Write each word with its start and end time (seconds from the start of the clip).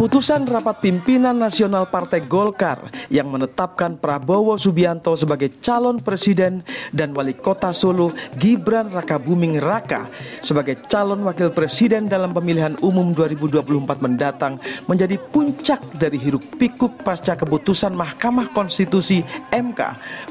Keputusan 0.00 0.48
rapat 0.48 0.80
pimpinan 0.80 1.36
nasional 1.36 1.84
Partai 1.92 2.24
Golkar 2.24 2.88
yang 3.12 3.28
menetapkan 3.28 4.00
Prabowo 4.00 4.56
Subianto 4.56 5.12
sebagai 5.12 5.60
calon 5.60 6.00
presiden 6.00 6.64
dan 6.88 7.12
wali 7.12 7.36
kota 7.36 7.68
Solo 7.76 8.08
Gibran 8.40 8.88
Rakabuming 8.88 9.60
Raka 9.60 10.08
sebagai 10.40 10.80
calon 10.88 11.20
wakil 11.28 11.52
presiden 11.52 12.08
dalam 12.08 12.32
pemilihan 12.32 12.80
umum 12.80 13.12
2024 13.12 14.00
mendatang 14.00 14.56
menjadi 14.88 15.20
puncak 15.20 15.84
dari 15.92 16.16
hiruk 16.16 16.48
pikuk 16.56 17.04
pasca 17.04 17.36
keputusan 17.36 17.92
Mahkamah 17.92 18.56
Konstitusi 18.56 19.20
MK 19.52 19.80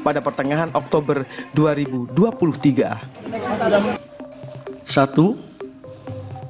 pada 0.02 0.18
pertengahan 0.18 0.74
Oktober 0.74 1.22
2023. 1.54 3.38
Satu, 4.82 5.38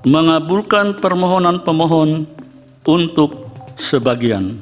mengabulkan 0.09 0.97
permohonan 0.97 1.61
pemohon 1.61 2.40
untuk 2.85 3.51
sebagian. 3.77 4.61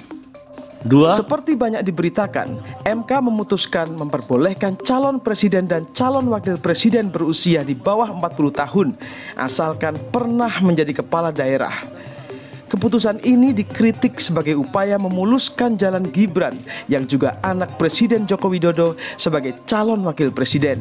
Dua, 0.79 1.11
seperti 1.11 1.59
banyak 1.59 1.83
diberitakan, 1.83 2.63
MK 2.87 3.11
memutuskan 3.19 3.99
memperbolehkan 3.99 4.79
calon 4.87 5.19
presiden 5.19 5.67
dan 5.67 5.91
calon 5.91 6.31
wakil 6.31 6.55
presiden 6.55 7.11
berusia 7.11 7.67
di 7.67 7.75
bawah 7.75 8.07
40 8.15 8.63
tahun 8.63 8.89
asalkan 9.35 9.99
pernah 10.15 10.55
menjadi 10.63 11.03
kepala 11.03 11.35
daerah. 11.35 11.75
Keputusan 12.71 13.25
ini 13.27 13.51
dikritik 13.57 14.23
sebagai 14.23 14.55
upaya 14.55 15.01
memuluskan 15.01 15.75
jalan 15.75 16.07
Gibran 16.15 16.55
yang 16.87 17.09
juga 17.09 17.35
anak 17.41 17.81
Presiden 17.81 18.29
Joko 18.29 18.47
Widodo 18.47 18.95
sebagai 19.17 19.57
calon 19.65 20.05
wakil 20.05 20.31
presiden. 20.31 20.79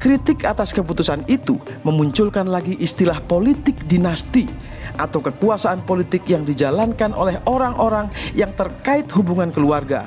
Kritik 0.00 0.48
atas 0.48 0.72
keputusan 0.72 1.28
itu 1.28 1.60
memunculkan 1.84 2.48
lagi 2.48 2.80
istilah 2.80 3.20
politik 3.20 3.76
dinasti 3.84 4.48
atau 5.00 5.24
kekuasaan 5.24 5.82
politik 5.88 6.28
yang 6.28 6.44
dijalankan 6.44 7.16
oleh 7.16 7.40
orang-orang 7.48 8.12
yang 8.36 8.52
terkait 8.52 9.08
hubungan 9.16 9.48
keluarga. 9.48 10.04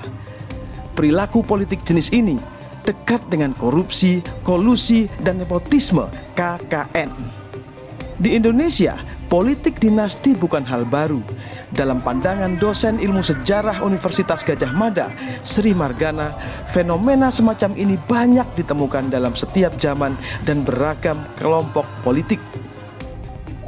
Perilaku 0.93 1.41
politik 1.41 1.81
jenis 1.81 2.13
ini 2.13 2.37
dekat 2.83 3.23
dengan 3.31 3.55
korupsi, 3.55 4.21
kolusi, 4.43 5.07
dan 5.23 5.39
nepotisme 5.39 6.05
KKN. 6.35 7.09
Di 8.21 8.37
Indonesia, 8.37 8.99
politik 9.25 9.81
dinasti 9.81 10.37
bukan 10.37 10.61
hal 10.61 10.85
baru. 10.85 11.19
Dalam 11.73 12.05
pandangan 12.05 12.53
dosen 12.61 13.01
ilmu 13.01 13.25
sejarah 13.25 13.81
Universitas 13.81 14.45
Gajah 14.45 14.69
Mada, 14.77 15.09
Sri 15.41 15.73
Margana, 15.73 16.29
fenomena 16.69 17.33
semacam 17.33 17.73
ini 17.73 17.97
banyak 17.97 18.45
ditemukan 18.53 19.09
dalam 19.09 19.33
setiap 19.33 19.73
zaman 19.81 20.13
dan 20.45 20.61
beragam 20.61 21.17
kelompok 21.33 21.89
politik. 22.05 22.37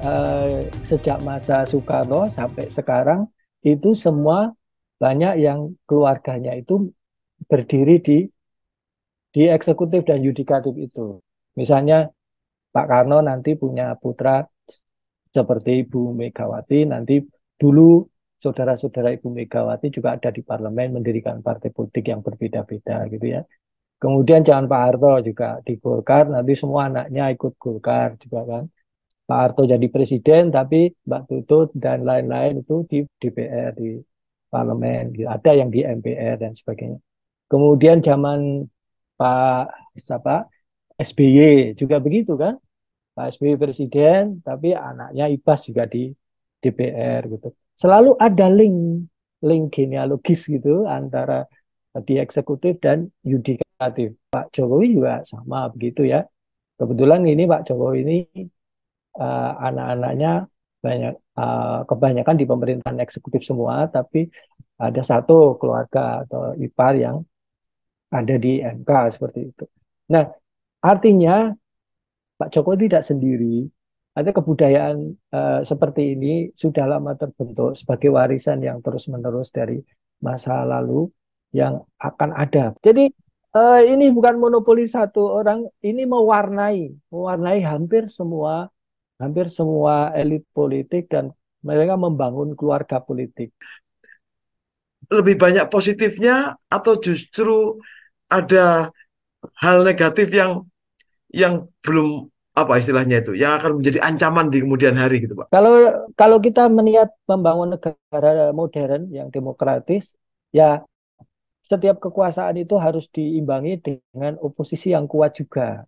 Uh, 0.06 0.61
sejak 0.86 1.17
masa 1.25 1.66
Soekarno 1.66 2.30
sampai 2.30 2.70
sekarang 2.70 3.25
itu 3.66 3.98
semua 3.98 4.53
banyak 5.02 5.42
yang 5.42 5.73
keluarganya 5.89 6.53
itu 6.53 6.94
berdiri 7.50 7.98
di 8.06 8.17
di 9.33 9.50
eksekutif 9.50 10.06
dan 10.06 10.22
yudikatif 10.22 10.78
itu. 10.78 11.17
Misalnya 11.58 12.06
Pak 12.70 12.86
Karno 12.86 13.17
nanti 13.26 13.58
punya 13.58 13.98
putra 13.98 14.45
seperti 15.33 15.89
Ibu 15.89 16.14
Megawati 16.14 16.86
nanti 16.86 17.26
dulu 17.58 18.06
saudara-saudara 18.38 19.09
Ibu 19.17 19.28
Megawati 19.33 19.89
juga 19.89 20.22
ada 20.22 20.30
di 20.30 20.45
parlemen 20.45 21.02
mendirikan 21.02 21.42
partai 21.42 21.73
politik 21.73 22.06
yang 22.14 22.22
berbeda-beda 22.22 23.09
gitu 23.09 23.26
ya. 23.26 23.42
Kemudian 23.98 24.45
jangan 24.45 24.70
Pak 24.70 24.81
Harto 24.86 25.33
juga 25.33 25.58
di 25.66 25.81
Golkar, 25.81 26.30
nanti 26.30 26.53
semua 26.53 26.94
anaknya 26.94 27.33
ikut 27.33 27.58
Golkar 27.58 28.22
juga 28.22 28.45
kan. 28.45 28.64
Pak 29.26 29.38
Harto 29.42 29.66
jadi 29.66 29.88
presiden, 29.90 30.54
tapi 30.54 30.94
Mbak 30.94 31.22
Tutut 31.26 31.70
dan 31.73 32.06
lain-lain 32.06 32.62
itu 32.62 32.86
di 32.86 33.02
DPR, 33.18 33.73
di 33.73 33.98
parlemen, 34.54 35.17
ada 35.26 35.52
yang 35.52 35.73
di 35.73 35.82
MPR 35.82 36.38
dan 36.38 36.54
sebagainya. 36.54 37.02
Kemudian 37.49 38.05
zaman 38.05 38.70
Pak 39.17 39.98
siapa 39.98 40.45
SBY 41.02 41.73
juga 41.73 41.98
begitu 41.98 42.38
kan, 42.38 42.61
Pak 43.17 43.36
SBY 43.36 43.58
presiden, 43.58 44.45
tapi 44.45 44.77
anaknya 44.77 45.26
Ibas 45.28 45.66
juga 45.66 45.89
di 45.89 46.14
DPR 46.61 47.26
gitu. 47.26 47.49
Selalu 47.76 48.16
ada 48.22 48.48
link 48.48 49.10
link 49.44 49.73
genealogis 49.73 50.48
gitu 50.48 50.86
antara 50.89 51.45
di 52.05 52.17
eksekutif 52.20 52.82
dan 52.82 53.08
yudikatif. 53.23 54.17
Pak 54.30 54.52
Jokowi 54.52 54.98
juga 54.98 55.22
sama 55.23 55.70
begitu 55.72 56.04
ya. 56.08 56.26
Kebetulan 56.76 57.23
ini 57.23 57.48
Pak 57.48 57.67
Jokowi 57.67 57.99
ini 58.04 58.17
uh, 59.20 59.52
anak-anaknya 59.59 60.48
banyak 60.83 61.14
uh, 61.39 61.81
kebanyakan 61.89 62.36
di 62.37 62.45
pemerintahan 62.45 62.99
eksekutif 63.02 63.42
semua, 63.42 63.89
tapi 63.89 64.30
ada 64.76 65.02
satu 65.02 65.55
keluarga 65.58 66.27
atau 66.27 66.53
ipar 66.59 66.93
yang 66.99 67.23
ada 68.11 68.36
di 68.37 68.61
MK 68.61 68.92
seperti 69.17 69.39
itu. 69.49 69.65
Nah, 70.11 70.30
artinya 70.83 71.49
Pak 72.36 72.52
Jokowi 72.52 72.86
tidak 72.86 73.04
sendiri 73.08 73.65
ada 74.15 74.31
kebudayaan 74.31 74.98
uh, 75.36 75.61
seperti 75.67 76.15
ini 76.15 76.48
sudah 76.55 76.87
lama 76.87 77.11
terbentuk 77.20 77.75
sebagai 77.75 78.15
warisan 78.15 78.64
yang 78.64 78.80
terus-menerus 78.80 79.52
dari 79.52 79.83
masa 80.23 80.64
lalu 80.64 81.11
yang 81.52 81.83
akan 81.99 82.31
ada. 82.31 82.71
Jadi 82.80 83.11
uh, 83.52 83.81
ini 83.83 84.08
bukan 84.15 84.39
monopoli 84.39 84.87
satu 84.87 85.36
orang, 85.36 85.67
ini 85.83 86.08
mewarnai, 86.08 86.95
mewarnai 87.11 87.59
hampir 87.59 88.08
semua 88.08 88.71
hampir 89.21 89.48
semua 89.48 90.11
elit 90.15 90.43
politik 90.52 91.08
dan 91.08 91.31
mereka 91.65 91.98
membangun 91.98 92.53
keluarga 92.53 93.02
politik. 93.02 93.55
Lebih 95.09 95.37
banyak 95.37 95.65
positifnya 95.70 96.58
atau 96.70 96.98
justru 96.98 97.77
ada 98.30 98.89
hal 99.61 99.86
negatif 99.86 100.33
yang 100.33 100.65
yang 101.30 101.70
belum 101.86 102.30
apa 102.55 102.80
istilahnya 102.80 103.20
itu 103.20 103.36
yang 103.36 103.59
akan 103.59 103.83
menjadi 103.83 103.99
ancaman 103.99 104.48
di 104.48 104.64
kemudian 104.64 104.95
hari 104.95 105.20
gitu 105.20 105.36
Pak. 105.36 105.52
Kalau 105.52 106.08
kalau 106.15 106.37
kita 106.39 106.71
melihat 106.71 107.11
membangun 107.27 107.75
negara 107.75 108.55
modern 108.55 109.11
yang 109.11 109.27
demokratis 109.27 110.15
ya 110.55 110.81
setiap 111.65 111.99
kekuasaan 111.99 112.61
itu 112.61 112.80
harus 112.80 113.11
diimbangi 113.11 113.81
dengan 113.83 114.39
oposisi 114.39 114.95
yang 114.95 115.09
kuat 115.09 115.36
juga. 115.36 115.83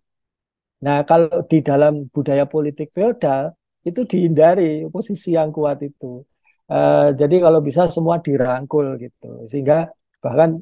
Nah, 0.86 1.02
kalau 1.08 1.42
di 1.50 1.58
dalam 1.64 2.06
budaya 2.14 2.44
politik 2.46 2.94
feodal 2.94 3.54
itu 3.82 4.00
dihindari 4.06 4.86
oposisi 4.86 5.34
yang 5.38 5.50
kuat 5.50 5.82
itu. 5.82 6.22
Uh, 6.68 7.16
jadi 7.16 7.40
kalau 7.40 7.60
bisa 7.64 7.88
semua 7.88 8.20
dirangkul 8.20 9.00
gitu. 9.00 9.48
Sehingga 9.50 9.88
bahkan 10.22 10.60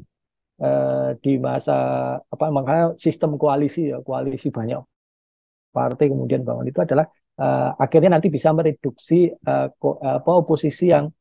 uh, 0.62 1.12
di 1.20 1.36
masa 1.36 1.76
apa 2.22 2.46
makanya 2.48 2.84
sistem 2.96 3.36
koalisi 3.36 3.92
ya, 3.92 3.98
koalisi 4.00 4.48
banyak 4.48 4.80
partai 5.74 6.08
kemudian 6.08 6.40
bangun 6.46 6.72
itu 6.72 6.80
adalah 6.80 7.04
uh, 7.36 7.76
akhirnya 7.76 8.16
nanti 8.16 8.32
bisa 8.32 8.48
mereduksi 8.56 9.28
uh, 9.28 9.68
apa 10.00 10.30
oposisi 10.32 10.88
yang 10.88 11.12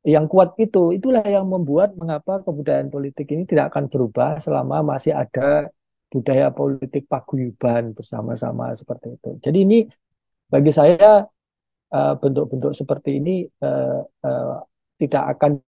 yang 0.00 0.24
kuat 0.32 0.56
itu 0.56 0.96
itulah 0.96 1.22
yang 1.22 1.44
membuat 1.44 1.92
mengapa 2.00 2.40
kebudayaan 2.40 2.88
politik 2.88 3.28
ini 3.36 3.44
tidak 3.44 3.70
akan 3.70 3.92
berubah 3.92 4.40
selama 4.40 4.80
masih 4.80 5.12
ada 5.12 5.68
budaya 6.10 6.50
politik 6.50 7.06
paguyuban 7.06 7.94
bersama-sama 7.94 8.74
seperti 8.74 9.14
itu. 9.14 9.30
Jadi 9.38 9.58
ini 9.62 9.78
bagi 10.50 10.74
saya 10.74 11.24
eh, 11.94 12.14
bentuk-bentuk 12.18 12.74
seperti 12.74 13.22
ini 13.22 13.46
uh, 13.62 14.02
uh, 14.02 14.58
tidak 14.98 15.38
akan 15.38 15.62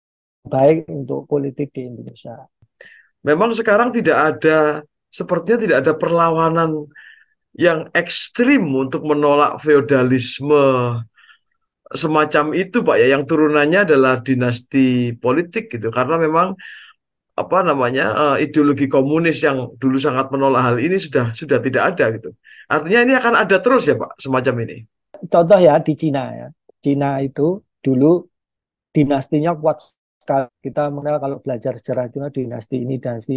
baik 0.46 0.86
untuk 0.86 1.26
politik 1.26 1.74
di 1.74 1.90
Indonesia. 1.90 2.46
Memang 3.26 3.50
sekarang 3.50 3.90
tidak 3.90 4.38
ada 4.38 4.86
sepertinya 5.10 5.58
tidak 5.58 5.78
ada 5.82 5.92
perlawanan 5.98 6.86
yang 7.58 7.90
ekstrim 7.90 8.62
untuk 8.70 9.02
menolak 9.02 9.58
feodalisme 9.58 10.94
semacam 11.90 12.52
itu 12.52 12.84
Pak 12.84 12.96
ya 13.00 13.16
yang 13.16 13.24
turunannya 13.24 13.88
adalah 13.88 14.20
dinasti 14.20 15.16
politik 15.16 15.72
gitu 15.72 15.88
karena 15.88 16.20
memang 16.20 16.52
apa 17.38 17.62
namanya 17.62 18.04
uh, 18.12 18.36
ideologi 18.36 18.90
komunis 18.90 19.38
yang 19.46 19.78
dulu 19.78 19.96
sangat 19.96 20.26
menolak 20.34 20.62
hal 20.66 20.76
ini 20.82 20.98
sudah 20.98 21.30
sudah 21.30 21.62
tidak 21.62 21.82
ada 21.94 22.04
gitu. 22.18 22.30
Artinya 22.66 23.00
ini 23.06 23.14
akan 23.14 23.34
ada 23.38 23.56
terus 23.62 23.86
ya 23.86 23.94
Pak 23.94 24.18
semacam 24.18 24.54
ini. 24.66 24.76
Contoh 25.30 25.58
ya 25.62 25.78
di 25.78 25.94
Cina 25.94 26.24
ya. 26.34 26.48
Cina 26.82 27.22
itu 27.22 27.62
dulu 27.80 28.26
dinastinya 28.90 29.54
kuat 29.54 29.78
sekali. 29.80 30.50
Kita 30.60 30.92
mengenal 30.92 31.18
kalau 31.22 31.36
belajar 31.38 31.72
sejarah 31.78 32.10
Cina 32.10 32.28
dinasti 32.28 32.76
ini 32.82 32.98
dinasti 32.98 33.36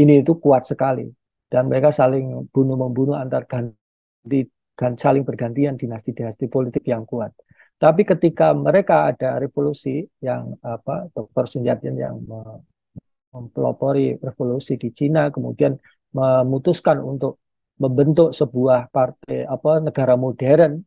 ini 0.00 0.24
itu 0.24 0.32
kuat 0.40 0.66
sekali 0.66 1.06
dan 1.52 1.68
mereka 1.68 1.92
saling 1.92 2.48
bunuh 2.48 2.80
membunuh 2.80 3.20
antar 3.20 3.44
ganti 3.44 4.48
dan 4.72 4.96
saling 4.96 5.22
bergantian 5.22 5.76
dinasti-dinasti 5.76 6.48
politik 6.48 6.82
yang 6.88 7.04
kuat. 7.04 7.36
Tapi 7.76 8.06
ketika 8.06 8.56
mereka 8.56 9.10
ada 9.10 9.36
revolusi 9.42 10.06
yang 10.22 10.54
apa 10.62 11.10
persenjataan 11.12 11.96
yang 11.98 12.16
mempelopori 13.32 14.20
revolusi 14.20 14.76
di 14.76 14.88
Cina 14.92 15.32
kemudian 15.34 15.72
memutuskan 16.12 17.00
untuk 17.00 17.40
membentuk 17.80 18.36
sebuah 18.36 18.92
partai 18.92 19.48
apa 19.48 19.80
negara 19.80 20.14
modern 20.14 20.84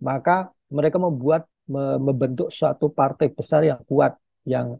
maka 0.00 0.50
mereka 0.70 0.96
membuat 1.02 1.46
membentuk 2.06 2.48
suatu 2.52 2.92
partai 2.92 3.32
besar 3.32 3.64
yang 3.64 3.80
kuat 3.88 4.14
yang 4.44 4.78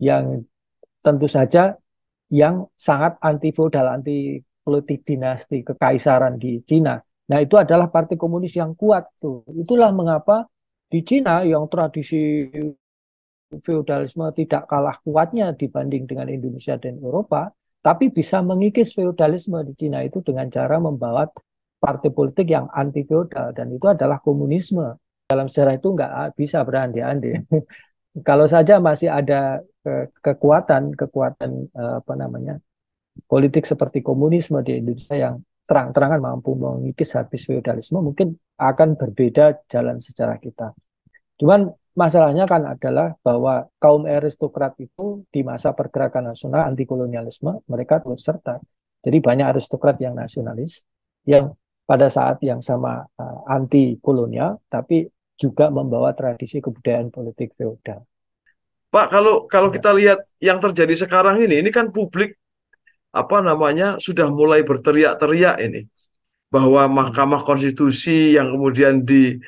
yang 0.00 0.42
tentu 1.04 1.28
saja 1.28 1.76
yang 2.32 2.64
sangat 2.72 3.20
anti 3.20 3.52
feudal, 3.52 3.92
anti 3.92 4.40
politik 4.64 5.04
dinasti 5.04 5.60
kekaisaran 5.60 6.40
di 6.40 6.64
Cina. 6.64 6.96
Nah, 7.28 7.38
itu 7.44 7.60
adalah 7.60 7.92
partai 7.92 8.16
komunis 8.16 8.56
yang 8.56 8.72
kuat 8.72 9.04
tuh. 9.20 9.44
Itulah 9.52 9.92
mengapa 9.92 10.48
di 10.88 11.04
Cina 11.04 11.44
yang 11.44 11.68
tradisi 11.68 12.48
feudalisme 13.60 14.24
tidak 14.32 14.64
kalah 14.70 14.96
kuatnya 15.04 15.52
dibanding 15.52 16.08
dengan 16.08 16.32
Indonesia 16.32 16.80
dan 16.80 16.96
Eropa, 17.02 17.52
tapi 17.84 18.08
bisa 18.08 18.40
mengikis 18.40 18.96
feudalisme 18.96 19.60
di 19.66 19.74
Cina 19.76 20.00
itu 20.00 20.24
dengan 20.24 20.48
cara 20.48 20.80
membawa 20.80 21.28
partai 21.82 22.14
politik 22.14 22.48
yang 22.48 22.70
anti 22.70 23.02
feudal 23.02 23.52
dan 23.52 23.68
itu 23.74 23.86
adalah 23.90 24.22
komunisme. 24.22 24.96
Dalam 25.28 25.48
sejarah 25.48 25.76
itu 25.76 25.88
nggak 25.92 26.38
bisa 26.38 26.62
berandai-andai. 26.62 27.42
Kalau 28.28 28.44
saja 28.44 28.76
masih 28.78 29.08
ada 29.08 29.64
kekuatan 30.22 30.94
kekuatan 30.94 31.50
eh, 31.74 31.94
apa 31.98 32.14
namanya 32.14 32.60
politik 33.26 33.66
seperti 33.66 34.00
komunisme 34.00 34.62
di 34.62 34.78
Indonesia 34.78 35.16
yang 35.18 35.34
terang-terangan 35.66 36.20
mampu 36.20 36.54
mengikis 36.58 37.14
habis 37.14 37.46
feudalisme 37.46 37.98
mungkin 38.02 38.34
akan 38.58 38.98
berbeda 38.98 39.66
jalan 39.70 39.98
sejarah 39.98 40.38
kita. 40.38 40.74
Cuman 41.38 41.70
masalahnya 41.92 42.48
kan 42.48 42.64
adalah 42.64 43.14
bahwa 43.20 43.68
kaum 43.76 44.08
aristokrat 44.08 44.76
itu 44.80 45.24
di 45.28 45.44
masa 45.44 45.76
pergerakan 45.76 46.32
nasional 46.32 46.68
anti 46.68 46.88
kolonialisme 46.88 47.64
mereka 47.68 48.00
turut 48.00 48.20
serta. 48.20 48.60
Jadi 49.02 49.18
banyak 49.18 49.46
aristokrat 49.52 49.98
yang 49.98 50.14
nasionalis 50.14 50.84
yang 51.26 51.52
pada 51.82 52.06
saat 52.08 52.38
yang 52.40 52.62
sama 52.62 53.02
uh, 53.18 53.22
eh, 53.22 53.38
anti 53.52 53.84
kolonial 53.98 54.62
tapi 54.70 55.10
juga 55.36 55.68
membawa 55.74 56.14
tradisi 56.14 56.62
kebudayaan 56.62 57.10
politik 57.10 57.58
feodal. 57.58 58.06
Pak, 58.92 59.06
kalau 59.08 59.48
kalau 59.48 59.68
ya. 59.72 59.74
kita 59.80 59.90
lihat 59.96 60.20
yang 60.38 60.60
terjadi 60.60 60.94
sekarang 61.08 61.42
ini, 61.42 61.64
ini 61.64 61.70
kan 61.72 61.90
publik 61.90 62.36
apa 63.12 63.44
namanya 63.44 64.00
sudah 64.00 64.28
mulai 64.32 64.64
berteriak-teriak 64.64 65.56
ini 65.60 65.84
bahwa 66.52 66.84
Mahkamah 66.84 67.44
Konstitusi 67.48 68.36
yang 68.36 68.52
kemudian 68.52 69.04
di 69.04 69.40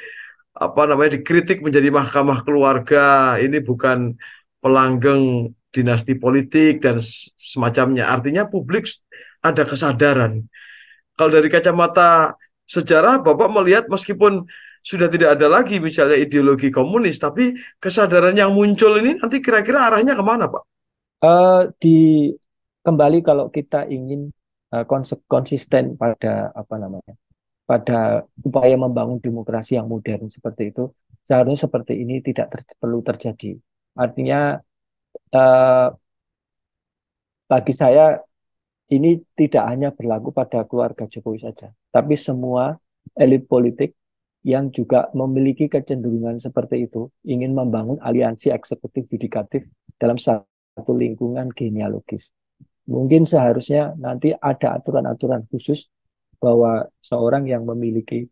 apa 0.55 0.83
namanya 0.87 1.19
dikritik 1.19 1.61
menjadi 1.67 1.91
Mahkamah 1.91 2.47
Keluarga 2.47 3.35
ini 3.43 3.59
bukan 3.59 4.15
pelanggeng 4.62 5.51
dinasti 5.75 6.15
politik 6.15 6.79
dan 6.79 7.03
semacamnya. 7.35 8.06
Artinya 8.06 8.47
publik 8.47 8.87
ada 9.43 9.67
kesadaran. 9.67 10.47
Kalau 11.19 11.31
dari 11.35 11.51
kacamata 11.51 12.39
sejarah, 12.65 13.19
Bapak 13.21 13.51
melihat 13.51 13.85
meskipun 13.91 14.47
sudah 14.85 15.09
tidak 15.11 15.41
ada 15.41 15.51
lagi 15.51 15.83
misalnya 15.83 16.15
ideologi 16.21 16.71
komunis, 16.71 17.19
tapi 17.19 17.56
kesadaran 17.83 18.37
yang 18.37 18.55
muncul 18.55 18.95
ini 19.01 19.19
nanti 19.19 19.43
kira-kira 19.43 19.91
arahnya 19.91 20.15
ke 20.15 20.23
mana, 20.23 20.47
Pak? 20.47 20.62
Uh, 21.25 21.73
di 21.81 22.31
kembali 22.85 23.25
kalau 23.25 23.49
kita 23.49 23.89
ingin 23.89 24.29
uh, 24.77 24.85
konsisten 25.25 25.97
pada 25.97 26.53
apa 26.53 26.75
namanya, 26.77 27.17
pada 27.64 28.28
upaya 28.44 28.76
membangun 28.76 29.19
demokrasi 29.20 29.81
yang 29.81 29.88
modern 29.88 30.28
seperti 30.28 30.72
itu, 30.72 30.93
seharusnya 31.25 31.64
seperti 31.64 31.96
ini 31.96 32.20
tidak 32.20 32.52
ter 32.52 32.61
perlu 32.76 33.00
terjadi. 33.00 33.56
Artinya 33.96 34.61
uh, 35.32 35.88
bagi 37.49 37.72
saya 37.72 38.20
ini 38.93 39.16
tidak 39.32 39.64
hanya 39.64 39.88
berlaku 39.96 40.28
pada 40.31 40.69
keluarga 40.69 41.08
Jokowi 41.08 41.40
saja, 41.40 41.72
tapi 41.88 42.20
semua 42.20 42.76
elit 43.16 43.49
politik 43.49 43.96
yang 44.44 44.69
juga 44.69 45.08
memiliki 45.17 45.72
kecenderungan 45.72 46.37
seperti 46.37 46.84
itu, 46.84 47.08
ingin 47.25 47.56
membangun 47.56 47.96
aliansi 48.05 48.52
eksekutif 48.52 49.08
yudikatif 49.08 49.64
dalam 49.96 50.20
satu 50.20 50.93
lingkungan 50.93 51.49
genealogis. 51.56 52.28
Mungkin 52.84 53.25
seharusnya 53.25 53.96
nanti 53.96 54.37
ada 54.37 54.76
aturan-aturan 54.76 55.49
khusus 55.49 55.88
bahwa 56.42 56.86
seorang 57.00 57.44
yang 57.48 57.62
memiliki 57.64 58.28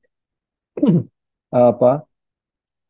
apa 1.53 1.93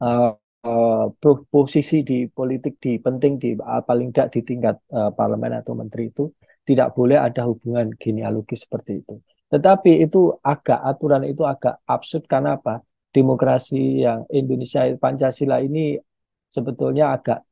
uh, 0.03 0.31
uh, 0.67 1.05
posisi 1.51 2.07
di 2.07 2.27
politik 2.31 2.79
di 2.79 2.99
penting 3.03 3.33
di 3.43 3.51
uh, 3.59 3.83
paling 3.83 4.15
tidak 4.15 4.29
di 4.35 4.41
tingkat 4.47 4.77
uh, 4.95 5.11
parlemen 5.15 5.59
atau 5.61 5.73
menteri 5.75 6.11
itu 6.13 6.31
tidak 6.63 6.95
boleh 6.95 7.19
ada 7.19 7.43
hubungan 7.51 7.91
genealogis 7.99 8.65
seperti 8.67 9.03
itu. 9.03 9.19
Tetapi 9.51 10.01
itu 10.07 10.33
agak 10.41 10.79
aturan 10.81 11.27
itu 11.27 11.43
agak 11.45 11.83
absurd 11.87 12.25
karena 12.31 12.57
apa? 12.59 12.81
demokrasi 13.13 14.09
yang 14.09 14.25
Indonesia 14.33 14.89
Pancasila 14.97 15.61
ini 15.61 16.01
sebetulnya 16.49 17.13
agak 17.13 17.45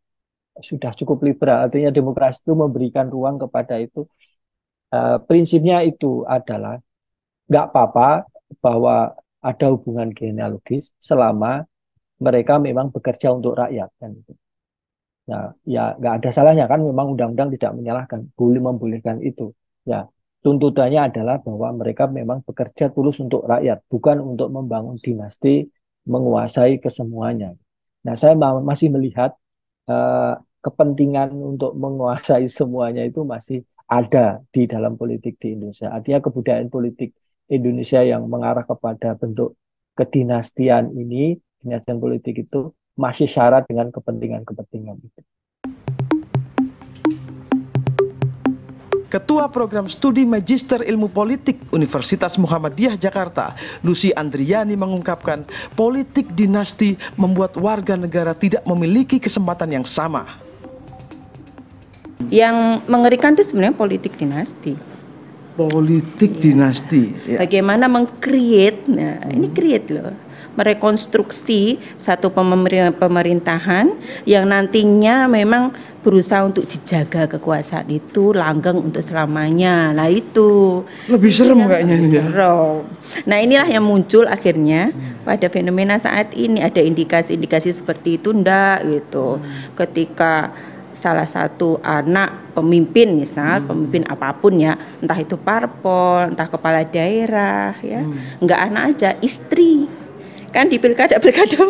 sudah 0.64 0.92
cukup 0.96 1.20
liberal. 1.28 1.68
Artinya 1.68 1.92
demokrasi 1.92 2.40
itu 2.44 2.54
memberikan 2.56 3.06
ruang 3.12 3.36
kepada 3.36 3.76
itu. 3.76 4.08
Uh, 4.90 5.22
prinsipnya 5.22 5.86
itu 5.86 6.26
adalah 6.26 6.82
nggak 7.50 7.64
apa-apa 7.74 8.30
bahwa 8.62 9.18
ada 9.42 9.66
hubungan 9.72 10.14
genealogis 10.14 10.94
selama 11.02 11.66
mereka 12.20 12.60
memang 12.60 12.94
bekerja 12.94 13.32
untuk 13.34 13.58
rakyat 13.58 13.90
kan 13.98 14.10
itu. 14.14 14.32
Nah, 15.30 15.50
ya 15.64 15.96
nggak 15.96 16.14
ada 16.20 16.30
salahnya 16.30 16.66
kan 16.70 16.80
memang 16.82 17.16
undang-undang 17.16 17.50
tidak 17.54 17.72
menyalahkan, 17.78 18.20
boleh 18.38 18.60
membolehkan 18.60 19.18
itu. 19.24 19.50
Ya, 19.88 20.06
tuntutannya 20.44 21.08
adalah 21.08 21.40
bahwa 21.40 21.68
mereka 21.80 22.04
memang 22.06 22.44
bekerja 22.44 22.92
tulus 22.94 23.18
untuk 23.24 23.46
rakyat, 23.48 23.82
bukan 23.88 24.20
untuk 24.20 24.48
membangun 24.52 25.00
dinasti, 25.00 25.64
menguasai 26.06 26.78
kesemuanya. 26.82 27.56
Nah, 28.04 28.14
saya 28.16 28.34
masih 28.38 28.88
melihat 28.92 29.32
uh, 29.88 30.34
kepentingan 30.60 31.32
untuk 31.32 31.72
menguasai 31.76 32.46
semuanya 32.50 33.04
itu 33.06 33.24
masih 33.24 33.64
ada 33.88 34.38
di 34.54 34.68
dalam 34.68 34.94
politik 35.00 35.40
di 35.40 35.56
Indonesia. 35.56 35.88
Artinya 35.90 36.20
kebudayaan 36.20 36.68
politik 36.68 37.10
Indonesia 37.50 37.98
yang 38.06 38.30
mengarah 38.30 38.62
kepada 38.62 39.18
bentuk 39.18 39.58
kedinastian 39.98 40.94
ini, 40.94 41.34
dinastian 41.58 41.98
politik 41.98 42.46
itu 42.46 42.70
masih 42.94 43.26
syarat 43.26 43.66
dengan 43.66 43.90
kepentingan-kepentingan 43.90 44.96
itu. 45.02 45.20
Ketua 49.10 49.50
Program 49.50 49.90
Studi 49.90 50.22
Magister 50.22 50.86
Ilmu 50.86 51.10
Politik 51.10 51.58
Universitas 51.74 52.38
Muhammadiyah 52.38 52.94
Jakarta, 52.94 53.58
Lucy 53.82 54.14
Andriani 54.14 54.78
mengungkapkan, 54.78 55.42
politik 55.74 56.30
dinasti 56.30 56.94
membuat 57.18 57.58
warga 57.58 57.98
negara 57.98 58.30
tidak 58.38 58.62
memiliki 58.62 59.18
kesempatan 59.18 59.82
yang 59.82 59.82
sama. 59.82 60.38
Yang 62.30 62.86
mengerikan 62.86 63.34
itu 63.34 63.42
sebenarnya 63.42 63.74
politik 63.74 64.14
dinasti. 64.14 64.89
Politik 65.68 66.38
ya. 66.38 66.40
dinasti. 66.40 67.04
Ya. 67.28 67.44
Bagaimana 67.44 67.84
mengcreate, 67.90 68.88
nah 68.88 69.20
hmm. 69.20 69.34
ini 69.36 69.46
create 69.52 69.88
loh 69.92 70.30
merekonstruksi 70.58 71.78
satu 71.94 72.34
pemerintahan 72.98 73.86
yang 74.26 74.50
nantinya 74.50 75.30
memang 75.30 75.70
berusaha 76.00 76.40
untuk 76.48 76.64
dijaga 76.64 77.28
kekuasaan 77.28 77.88
itu 77.92 78.32
langgeng 78.32 78.80
untuk 78.80 79.04
selamanya. 79.04 79.92
Nah 79.92 80.08
itu 80.08 80.80
lebih 81.12 81.28
serem 81.28 81.68
kayaknya 81.68 81.94
ini 82.00 82.08
ya. 82.08 82.24
Serem. 82.24 82.76
Nah 83.28 83.38
inilah 83.40 83.68
yang 83.68 83.84
muncul 83.84 84.24
akhirnya 84.24 84.90
hmm. 84.90 85.28
pada 85.28 85.46
fenomena 85.52 86.00
saat 86.00 86.32
ini 86.32 86.64
ada 86.64 86.80
indikasi-indikasi 86.80 87.76
seperti 87.76 88.16
itu 88.16 88.32
ndak 88.32 88.88
gitu. 88.88 89.36
Hmm. 89.36 89.76
Ketika 89.76 90.56
salah 91.00 91.24
satu 91.24 91.80
anak 91.80 92.52
pemimpin 92.52 93.16
misal 93.16 93.64
hmm. 93.64 93.68
pemimpin 93.72 94.02
apa 94.04 94.36
pun 94.36 94.60
ya 94.60 94.76
entah 95.00 95.16
itu 95.16 95.40
parpol 95.40 96.28
entah 96.28 96.44
kepala 96.44 96.84
daerah 96.84 97.72
ya 97.80 98.04
hmm. 98.04 98.44
nggak 98.44 98.60
anak 98.68 98.82
aja 98.92 99.10
istri 99.24 99.88
kan 100.50 100.66
di 100.66 100.82
pilkada 100.82 101.16
pilkada 101.22 101.62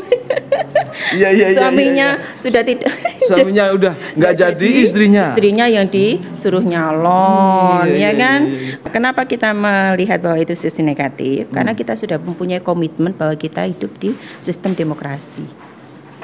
iya, 1.12 1.28
iya, 1.30 1.46
iya, 1.52 1.56
suaminya 1.56 2.08
iya, 2.16 2.24
iya. 2.24 2.40
sudah 2.40 2.62
tidak 2.64 2.92
suaminya 3.28 3.64
udah 3.76 3.94
nggak 4.16 4.34
jadi 4.40 4.68
istrinya 4.80 5.24
istrinya 5.30 5.66
yang 5.68 5.86
disuruh 5.86 6.64
nyalon 6.64 7.86
hmm, 7.86 7.94
iya, 7.94 8.08
ya 8.08 8.10
iya, 8.10 8.10
kan 8.16 8.40
iya, 8.48 8.58
iya. 8.80 8.88
kenapa 8.88 9.28
kita 9.28 9.52
melihat 9.52 10.24
bahwa 10.24 10.40
itu 10.40 10.56
sisi 10.56 10.80
negatif 10.80 11.46
hmm. 11.46 11.54
karena 11.54 11.72
kita 11.76 11.92
sudah 11.92 12.16
mempunyai 12.16 12.64
komitmen 12.64 13.12
bahwa 13.12 13.36
kita 13.36 13.68
hidup 13.68 13.92
di 14.00 14.16
sistem 14.40 14.72
demokrasi 14.72 15.69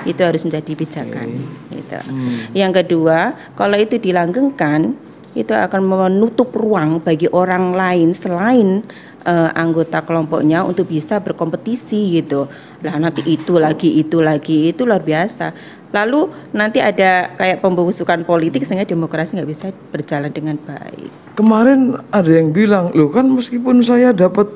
itu 0.05 0.21
harus 0.21 0.43
menjadi 0.45 0.73
pijakan 0.77 1.29
okay. 1.41 1.81
gitu. 1.81 1.99
hmm. 2.05 2.39
yang 2.53 2.73
kedua 2.75 3.33
kalau 3.57 3.79
itu 3.81 3.97
dilanggengkan 3.97 4.93
itu 5.37 5.53
akan 5.53 5.85
menutup 5.85 6.49
ruang 6.57 6.97
bagi 7.05 7.29
orang 7.29 7.77
lain 7.77 8.17
selain 8.17 8.81
uh, 9.29 9.53
anggota 9.53 10.01
kelompoknya 10.01 10.65
untuk 10.65 10.89
bisa 10.89 11.21
berkompetisi 11.21 12.17
gitu. 12.17 12.49
Lah 12.81 12.97
nanti 12.97 13.21
itu 13.27 13.61
lagi 13.61 14.01
itu 14.01 14.25
lagi 14.25 14.73
itu 14.73 14.89
luar 14.89 15.05
biasa. 15.05 15.53
Lalu 15.93 16.33
nanti 16.57 16.81
ada 16.81 17.37
kayak 17.37 17.61
pembusukan 17.61 18.25
politik 18.25 18.65
sehingga 18.65 18.89
demokrasi 18.89 19.37
nggak 19.37 19.51
bisa 19.51 19.67
berjalan 19.93 20.33
dengan 20.33 20.57
baik. 20.57 21.37
Kemarin 21.37 22.01
ada 22.09 22.31
yang 22.33 22.51
bilang, 22.51 22.91
loh 22.97 23.13
kan 23.13 23.29
meskipun 23.29 23.85
saya 23.85 24.17
dapat 24.17 24.49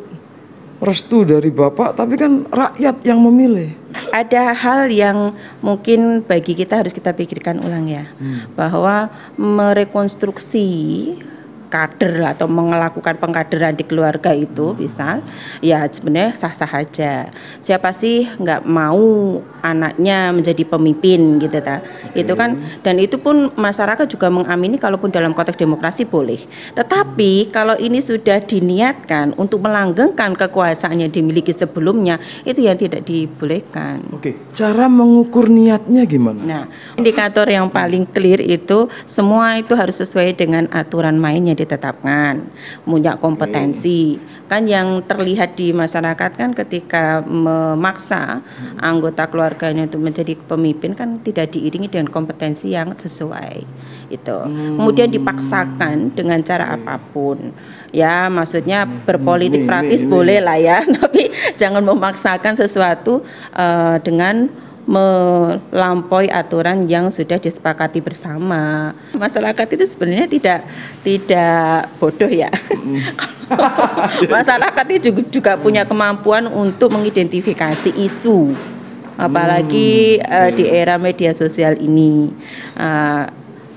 restu 0.80 1.28
dari 1.28 1.52
Bapak, 1.52 1.94
tapi 1.94 2.16
kan 2.16 2.48
rakyat 2.48 3.04
yang 3.04 3.20
memilih. 3.20 3.76
Ada 4.10 4.56
hal 4.56 4.88
yang 4.88 5.36
mungkin 5.60 6.24
bagi 6.24 6.56
kita 6.56 6.80
harus 6.82 6.96
kita 6.96 7.12
pikirkan 7.12 7.60
ulang 7.60 7.86
ya, 7.86 8.08
hmm. 8.16 8.56
bahwa 8.56 9.12
merekonstruksi 9.36 10.66
kader 11.70 12.34
atau 12.34 12.50
melakukan 12.50 13.14
pengkaderan 13.16 13.78
di 13.78 13.86
keluarga 13.86 14.34
itu 14.34 14.74
bisa 14.74 15.22
ya 15.62 15.86
sebenarnya 15.86 16.34
sah-sah 16.34 16.82
aja 16.82 17.30
siapa 17.62 17.94
sih 17.94 18.26
nggak 18.26 18.66
mau 18.66 19.38
anaknya 19.62 20.34
menjadi 20.34 20.66
pemimpin 20.66 21.38
gitu 21.38 21.62
ta 21.62 21.78
okay. 21.80 22.26
itu 22.26 22.32
kan 22.34 22.58
dan 22.82 22.98
itu 22.98 23.16
pun 23.20 23.54
masyarakat 23.54 24.10
juga 24.10 24.32
mengamini 24.32 24.80
kalaupun 24.80 25.14
dalam 25.14 25.30
konteks 25.30 25.60
demokrasi 25.60 26.02
boleh 26.08 26.42
tetapi 26.74 27.46
hmm. 27.46 27.50
kalau 27.54 27.76
ini 27.78 28.02
sudah 28.02 28.42
diniatkan 28.42 29.38
untuk 29.38 29.62
melanggengkan 29.62 30.34
kekuasaan 30.34 31.06
yang 31.06 31.12
dimiliki 31.12 31.54
sebelumnya 31.54 32.18
itu 32.42 32.66
yang 32.66 32.74
tidak 32.74 33.06
dibolehkan 33.06 34.02
oke 34.10 34.26
okay. 34.26 34.34
cara 34.58 34.90
mengukur 34.90 35.46
niatnya 35.46 36.02
gimana 36.08 36.40
nah 36.42 36.64
indikator 36.98 37.46
yang 37.46 37.70
paling 37.70 38.08
clear 38.08 38.42
itu 38.42 38.90
semua 39.04 39.60
itu 39.60 39.76
harus 39.76 40.00
sesuai 40.00 40.34
dengan 40.34 40.66
aturan 40.72 41.20
mainnya 41.20 41.52
ditetapkan, 41.60 42.48
punya 42.88 43.20
kompetensi. 43.20 44.16
Hmm. 44.16 44.48
Kan 44.48 44.62
yang 44.64 45.04
terlihat 45.04 45.54
di 45.54 45.70
masyarakat 45.70 46.30
kan 46.34 46.50
ketika 46.56 47.20
memaksa 47.22 48.40
hmm. 48.40 48.80
anggota 48.80 49.28
keluarganya 49.28 49.84
untuk 49.84 50.00
menjadi 50.00 50.34
pemimpin 50.48 50.96
kan 50.96 51.20
tidak 51.20 51.52
diiringi 51.52 51.92
dengan 51.92 52.08
kompetensi 52.08 52.72
yang 52.72 52.96
sesuai. 52.96 53.62
Itu. 54.08 54.38
Hmm. 54.40 54.80
Kemudian 54.80 55.12
dipaksakan 55.12 56.16
dengan 56.16 56.40
cara 56.40 56.74
apa 56.74 56.96
pun. 57.12 57.52
Ya, 57.92 58.32
maksudnya 58.32 58.88
hmm. 58.88 59.04
berpolitik 59.04 59.68
praktis 59.68 60.06
boleh 60.06 60.40
lah 60.40 60.56
ya, 60.56 60.82
tapi 60.98 61.28
jangan 61.60 61.84
memaksakan 61.84 62.56
sesuatu 62.56 63.20
uh, 63.54 64.00
dengan 64.00 64.48
melampaui 64.88 66.32
aturan 66.32 66.88
yang 66.88 67.12
sudah 67.12 67.36
disepakati 67.36 68.00
bersama. 68.00 68.92
Masyarakat 69.14 69.66
itu 69.76 69.84
sebenarnya 69.86 70.26
tidak 70.26 70.60
tidak 71.04 71.90
bodoh 72.00 72.30
ya. 72.30 72.50
Masyarakat 74.34 74.84
itu 74.94 75.10
juga, 75.10 75.22
juga 75.30 75.52
punya 75.60 75.82
kemampuan 75.84 76.48
untuk 76.48 76.94
mengidentifikasi 76.94 77.90
isu 77.94 78.54
apalagi 79.20 80.16
hmm. 80.16 80.32
uh, 80.32 80.50
di 80.56 80.64
era 80.64 80.96
media 80.96 81.36
sosial 81.36 81.76
ini. 81.76 82.32
Uh, 82.72 83.28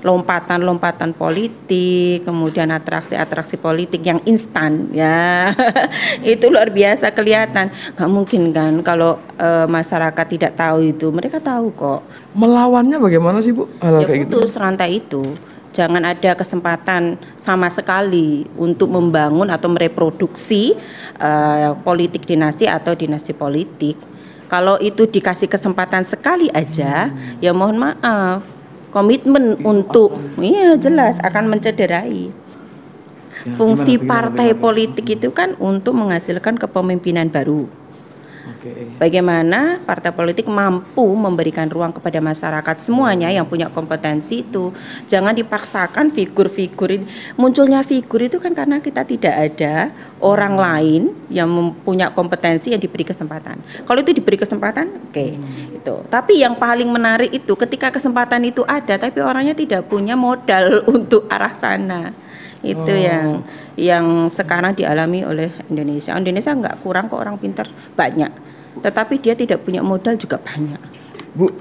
lompatan-lompatan 0.04 1.16
politik, 1.16 2.28
kemudian 2.28 2.68
atraksi-atraksi 2.68 3.56
politik 3.56 4.04
yang 4.04 4.20
instan 4.28 4.92
ya. 4.92 5.48
itu 6.36 6.52
luar 6.52 6.68
biasa 6.68 7.08
kelihatan. 7.16 7.72
Gak 7.96 8.10
mungkin 8.12 8.52
kan 8.52 8.84
kalau 8.84 9.16
e, 9.40 9.64
masyarakat 9.64 10.26
tidak 10.28 10.52
tahu 10.60 10.92
itu. 10.92 11.08
Mereka 11.08 11.40
tahu 11.40 11.72
kok. 11.72 12.04
Melawannya 12.36 13.00
bagaimana 13.00 13.40
sih, 13.40 13.56
Bu? 13.56 13.64
Hal 13.80 14.04
ya, 14.04 14.06
kayak 14.06 14.20
gitu. 14.28 14.44
rantai 14.60 15.00
itu. 15.00 15.24
Jangan 15.72 16.04
ada 16.06 16.36
kesempatan 16.36 17.18
sama 17.34 17.66
sekali 17.66 18.46
untuk 18.60 18.92
membangun 18.92 19.48
atau 19.48 19.72
mereproduksi 19.72 20.76
e, 21.16 21.30
politik 21.80 22.28
dinasti 22.28 22.68
atau 22.68 22.92
dinasti 22.92 23.32
politik. 23.32 23.96
Kalau 24.52 24.76
itu 24.84 25.08
dikasih 25.08 25.48
kesempatan 25.48 26.04
sekali 26.04 26.52
aja, 26.52 27.08
hmm. 27.08 27.40
ya 27.40 27.56
mohon 27.56 27.80
maaf 27.80 28.44
komitmen 28.94 29.58
untuk 29.66 30.14
iya 30.38 30.78
jelas 30.78 31.18
akan 31.18 31.50
mencederai. 31.50 32.30
Ya, 32.30 33.52
fungsi 33.58 33.98
partai 33.98 34.54
politik 34.54 35.18
itu 35.18 35.34
kan 35.34 35.58
untuk 35.58 35.98
menghasilkan 35.98 36.56
kepemimpinan 36.56 37.28
baru 37.28 37.66
Bagaimana 39.00 39.80
partai 39.82 40.12
politik 40.12 40.48
mampu 40.48 41.04
memberikan 41.16 41.68
ruang 41.68 41.92
kepada 41.92 42.20
masyarakat 42.20 42.76
semuanya 42.80 43.32
yang 43.32 43.48
punya 43.48 43.68
kompetensi 43.72 44.44
itu. 44.44 44.72
Jangan 45.08 45.32
dipaksakan 45.32 46.12
figur-figur 46.12 46.88
ini. 46.92 47.06
Munculnya 47.36 47.80
figur 47.84 48.24
itu 48.24 48.36
kan 48.40 48.52
karena 48.52 48.80
kita 48.80 49.04
tidak 49.04 49.34
ada 49.34 49.92
orang 50.20 50.54
lain 50.56 51.02
yang 51.28 51.48
punya 51.84 52.12
kompetensi 52.12 52.72
yang 52.72 52.80
diberi 52.80 53.04
kesempatan. 53.04 53.60
Kalau 53.84 54.00
itu 54.00 54.12
diberi 54.12 54.36
kesempatan, 54.40 54.86
oke, 54.88 55.12
okay, 55.12 55.36
hmm. 55.36 55.78
itu. 55.80 55.96
Tapi 56.08 56.40
yang 56.40 56.56
paling 56.56 56.88
menarik 56.88 57.32
itu 57.32 57.52
ketika 57.56 57.92
kesempatan 57.92 58.44
itu 58.48 58.64
ada 58.64 58.96
tapi 58.96 59.20
orangnya 59.20 59.56
tidak 59.56 59.88
punya 59.88 60.16
modal 60.16 60.80
untuk 60.96 61.28
arah 61.28 61.52
sana 61.56 62.24
itu 62.64 62.90
oh. 62.90 62.96
yang 62.96 63.26
yang 63.76 64.04
sekarang 64.32 64.72
dialami 64.72 65.22
oleh 65.22 65.52
Indonesia. 65.68 66.16
Indonesia 66.16 66.50
nggak 66.56 66.80
kurang 66.80 67.12
kok 67.12 67.20
orang 67.20 67.36
pintar 67.36 67.68
banyak 67.94 68.54
tetapi 68.82 69.22
dia 69.22 69.38
tidak 69.38 69.62
punya 69.62 69.84
modal 69.84 70.18
juga 70.18 70.40
banyak. 70.40 70.80
Bu, 71.36 71.52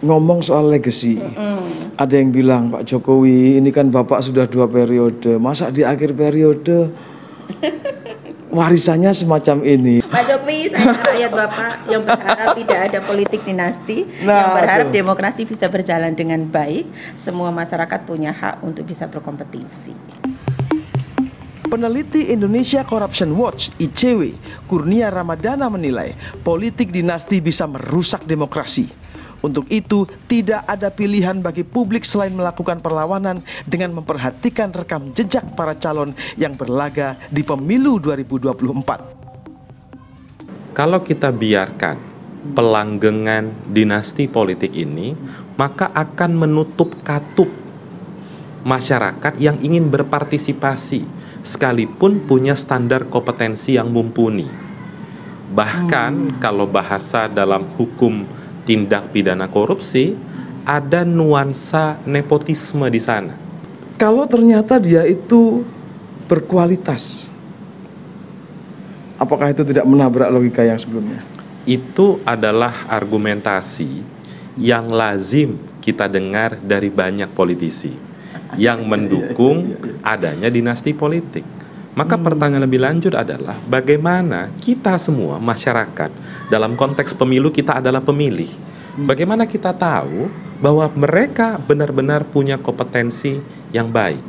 ngomong 0.00 0.40
soal 0.40 0.72
legacy, 0.72 1.20
mm. 1.20 1.98
ada 2.00 2.14
yang 2.16 2.32
bilang 2.32 2.72
Pak 2.72 2.88
Jokowi 2.88 3.60
ini 3.60 3.68
kan 3.68 3.92
Bapak 3.92 4.24
sudah 4.24 4.48
dua 4.48 4.64
periode, 4.70 5.36
masa 5.36 5.68
di 5.68 5.84
akhir 5.84 6.16
periode 6.16 6.88
warisannya 8.56 9.12
semacam 9.12 9.60
ini. 9.64 10.00
Pak 10.04 10.24
Jokowi, 10.24 10.72
saya 10.72 10.92
rakyat 11.04 11.32
Bapak 11.32 11.72
yang 11.88 12.02
berharap 12.04 12.48
tidak 12.56 12.80
ada 12.92 12.98
politik 13.04 13.40
dinasti, 13.44 13.98
nah, 14.24 14.36
yang 14.40 14.50
berharap 14.56 14.86
aduh. 14.88 14.94
demokrasi 14.94 15.42
bisa 15.44 15.66
berjalan 15.68 16.12
dengan 16.16 16.48
baik, 16.48 16.88
semua 17.16 17.52
masyarakat 17.52 18.00
punya 18.08 18.32
hak 18.32 18.64
untuk 18.64 18.88
bisa 18.88 19.04
berkompetisi. 19.08 19.92
Peneliti 21.64 22.28
Indonesia 22.28 22.84
Corruption 22.84 23.32
Watch 23.40 23.72
(ICW) 23.80 24.36
Kurnia 24.68 25.08
Ramadana 25.08 25.72
menilai 25.72 26.12
politik 26.44 26.92
dinasti 26.92 27.40
bisa 27.40 27.64
merusak 27.64 28.28
demokrasi. 28.28 28.84
Untuk 29.40 29.64
itu, 29.72 30.04
tidak 30.28 30.60
ada 30.68 30.92
pilihan 30.92 31.40
bagi 31.40 31.64
publik 31.64 32.04
selain 32.04 32.36
melakukan 32.36 32.84
perlawanan 32.84 33.40
dengan 33.64 33.96
memperhatikan 33.96 34.76
rekam 34.76 35.16
jejak 35.16 35.56
para 35.56 35.72
calon 35.76 36.12
yang 36.36 36.52
berlaga 36.52 37.16
di 37.32 37.40
pemilu 37.40 37.96
2024. 37.96 40.76
Kalau 40.76 41.00
kita 41.00 41.32
biarkan 41.32 41.96
pelanggengan 42.52 43.72
dinasti 43.72 44.28
politik 44.28 44.76
ini, 44.76 45.16
maka 45.56 45.88
akan 45.96 46.44
menutup 46.44 46.92
katup 47.00 47.64
masyarakat 48.64 49.36
yang 49.40 49.60
ingin 49.60 49.92
berpartisipasi 49.92 51.04
sekalipun 51.44 52.24
punya 52.24 52.56
standar 52.56 53.06
kompetensi 53.12 53.76
yang 53.76 53.92
mumpuni. 53.92 54.48
Bahkan 55.52 56.12
hmm. 56.12 56.34
kalau 56.40 56.64
bahasa 56.64 57.28
dalam 57.28 57.68
hukum 57.76 58.24
tindak 58.64 59.12
pidana 59.12 59.46
korupsi 59.46 60.16
ada 60.64 61.04
nuansa 61.04 62.00
nepotisme 62.08 62.88
di 62.88 62.98
sana. 62.98 63.36
Kalau 64.00 64.24
ternyata 64.24 64.80
dia 64.80 65.04
itu 65.04 65.62
berkualitas, 66.26 67.28
apakah 69.20 69.52
itu 69.52 69.62
tidak 69.62 69.84
menabrak 69.84 70.32
logika 70.32 70.64
yang 70.64 70.80
sebelumnya? 70.80 71.20
Itu 71.68 72.18
adalah 72.24 72.88
argumentasi 72.88 74.02
yang 74.56 74.88
lazim 74.88 75.60
kita 75.84 76.08
dengar 76.08 76.56
dari 76.58 76.88
banyak 76.88 77.28
politisi 77.36 78.13
yang 78.56 78.86
mendukung 78.86 79.74
adanya 80.02 80.48
dinasti 80.50 80.94
politik. 80.94 81.44
Maka 81.94 82.18
hmm. 82.18 82.24
pertanyaan 82.26 82.64
lebih 82.66 82.82
lanjut 82.82 83.14
adalah 83.14 83.54
bagaimana 83.70 84.50
kita 84.58 84.98
semua 84.98 85.38
masyarakat 85.38 86.10
dalam 86.50 86.74
konteks 86.74 87.14
pemilu 87.14 87.54
kita 87.54 87.78
adalah 87.78 88.02
pemilih. 88.02 88.50
Hmm. 88.50 89.06
Bagaimana 89.06 89.46
kita 89.46 89.70
tahu 89.70 90.26
bahwa 90.58 90.90
mereka 90.94 91.58
benar-benar 91.58 92.26
punya 92.26 92.58
kompetensi 92.58 93.38
yang 93.70 93.90
baik? 93.94 94.22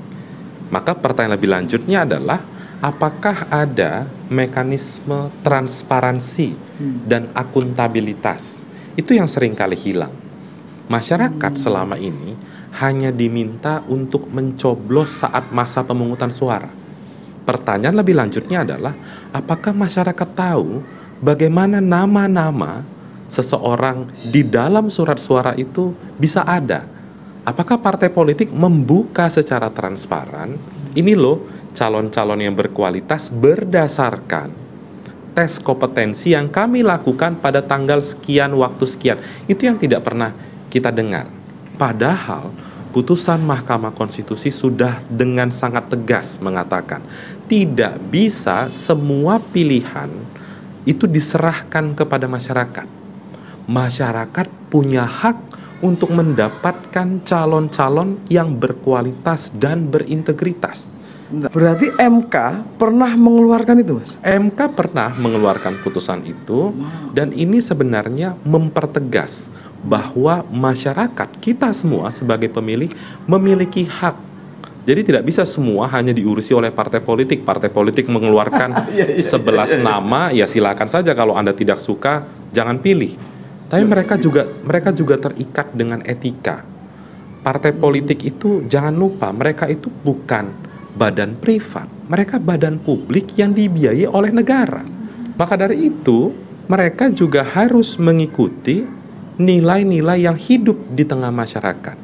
Maka 0.70 0.94
pertanyaan 0.98 1.38
lebih 1.38 1.50
lanjutnya 1.54 2.06
adalah 2.06 2.42
apakah 2.82 3.50
ada 3.50 4.10
mekanisme 4.30 5.34
transparansi 5.42 6.54
hmm. 6.54 7.10
dan 7.10 7.34
akuntabilitas? 7.34 8.62
Itu 8.94 9.18
yang 9.18 9.26
sering 9.26 9.58
kali 9.58 9.76
hilang. 9.76 10.14
Masyarakat 10.86 11.54
selama 11.58 11.98
ini 11.98 12.38
hanya 12.82 13.14
diminta 13.14 13.80
untuk 13.88 14.28
mencoblos 14.28 15.24
saat 15.24 15.52
masa 15.56 15.84
pemungutan 15.84 16.32
suara. 16.32 16.68
Pertanyaan 17.46 17.96
lebih 17.96 18.18
lanjutnya 18.18 18.66
adalah, 18.66 18.94
apakah 19.32 19.72
masyarakat 19.72 20.30
tahu 20.34 20.82
bagaimana 21.22 21.78
nama-nama 21.80 22.82
seseorang 23.30 24.10
di 24.34 24.42
dalam 24.44 24.90
surat 24.90 25.22
suara 25.22 25.54
itu 25.56 25.94
bisa 26.18 26.42
ada? 26.44 26.84
Apakah 27.46 27.78
partai 27.78 28.10
politik 28.10 28.50
membuka 28.50 29.30
secara 29.30 29.70
transparan? 29.70 30.58
Ini 30.98 31.14
loh 31.14 31.46
calon-calon 31.78 32.42
yang 32.42 32.58
berkualitas 32.58 33.30
berdasarkan 33.30 34.66
tes 35.36 35.60
kompetensi 35.60 36.32
yang 36.32 36.48
kami 36.48 36.82
lakukan 36.82 37.38
pada 37.44 37.60
tanggal 37.60 38.00
sekian 38.00 38.56
waktu 38.56 38.88
sekian. 38.88 39.20
Itu 39.46 39.68
yang 39.68 39.78
tidak 39.78 40.08
pernah 40.08 40.32
kita 40.72 40.90
dengar. 40.90 41.45
Padahal 41.76 42.56
putusan 42.96 43.44
Mahkamah 43.44 43.92
Konstitusi 43.92 44.48
sudah 44.48 45.04
dengan 45.12 45.52
sangat 45.52 45.92
tegas 45.92 46.40
mengatakan 46.40 47.04
tidak 47.52 48.00
bisa 48.08 48.72
semua 48.72 49.44
pilihan 49.44 50.08
itu 50.88 51.04
diserahkan 51.04 51.92
kepada 51.92 52.30
masyarakat. 52.32 52.88
Masyarakat 53.66 54.48
punya 54.72 55.04
hak 55.04 55.38
untuk 55.84 56.14
mendapatkan 56.14 57.20
calon-calon 57.28 58.22
yang 58.32 58.56
berkualitas 58.56 59.52
dan 59.58 59.92
berintegritas. 59.92 60.88
Berarti 61.26 61.90
MK 61.98 62.36
pernah 62.78 63.10
mengeluarkan 63.18 63.82
itu, 63.82 63.98
Mas? 63.98 64.14
MK 64.22 64.60
pernah 64.78 65.10
mengeluarkan 65.18 65.82
putusan 65.82 66.22
itu 66.22 66.70
dan 67.18 67.34
ini 67.34 67.58
sebenarnya 67.58 68.38
mempertegas 68.46 69.50
bahwa 69.86 70.42
masyarakat 70.50 71.30
kita 71.38 71.70
semua 71.72 72.10
sebagai 72.10 72.50
pemilih 72.50 72.90
memiliki 73.30 73.86
hak 73.86 74.26
jadi 74.86 75.02
tidak 75.02 75.24
bisa 75.26 75.42
semua 75.50 75.90
hanya 75.90 76.14
diurusi 76.14 76.54
oleh 76.54 76.70
partai 76.70 77.02
politik. 77.02 77.42
Partai 77.42 77.74
politik 77.74 78.06
mengeluarkan 78.06 78.70
iya, 78.94 79.10
iya, 79.10 79.18
iya, 79.18 79.26
sebelas 79.26 79.74
nama, 79.82 80.30
ya 80.30 80.46
silakan 80.46 80.86
saja 80.86 81.18
kalau 81.18 81.34
Anda 81.34 81.58
tidak 81.58 81.82
suka 81.82 82.22
jangan 82.54 82.78
pilih. 82.78 83.18
Tapi 83.66 83.82
mereka 83.82 84.14
juga 84.22 84.46
mereka 84.46 84.94
juga 84.94 85.18
terikat 85.18 85.74
dengan 85.74 86.06
etika. 86.06 86.62
Partai 87.42 87.74
politik 87.74 88.22
itu 88.22 88.62
jangan 88.70 88.94
lupa 88.94 89.34
mereka 89.34 89.66
itu 89.66 89.90
bukan 89.90 90.54
badan 90.94 91.34
privat. 91.42 91.90
Mereka 92.06 92.38
badan 92.38 92.78
publik 92.78 93.34
yang 93.42 93.58
dibiayai 93.58 94.06
oleh 94.06 94.30
negara. 94.30 94.86
Maka 95.34 95.58
dari 95.58 95.90
itu, 95.90 96.30
mereka 96.70 97.10
juga 97.10 97.42
harus 97.42 97.98
mengikuti 97.98 98.86
nilai-nilai 99.36 100.24
yang 100.24 100.38
hidup 100.40 100.78
di 100.96 101.04
tengah 101.04 101.32
masyarakat. 101.32 101.98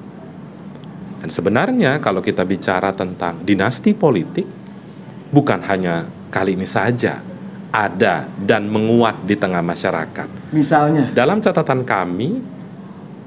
Dan 1.21 1.29
sebenarnya 1.29 2.01
kalau 2.01 2.19
kita 2.19 2.41
bicara 2.41 2.91
tentang 2.97 3.45
dinasti 3.45 3.93
politik, 3.93 4.47
bukan 5.29 5.61
hanya 5.69 6.09
kali 6.33 6.57
ini 6.57 6.65
saja 6.65 7.21
ada 7.71 8.27
dan 8.35 8.67
menguat 8.67 9.23
di 9.23 9.39
tengah 9.39 9.63
masyarakat. 9.63 10.51
Misalnya? 10.51 11.13
Dalam 11.15 11.39
catatan 11.39 11.87
kami, 11.87 12.43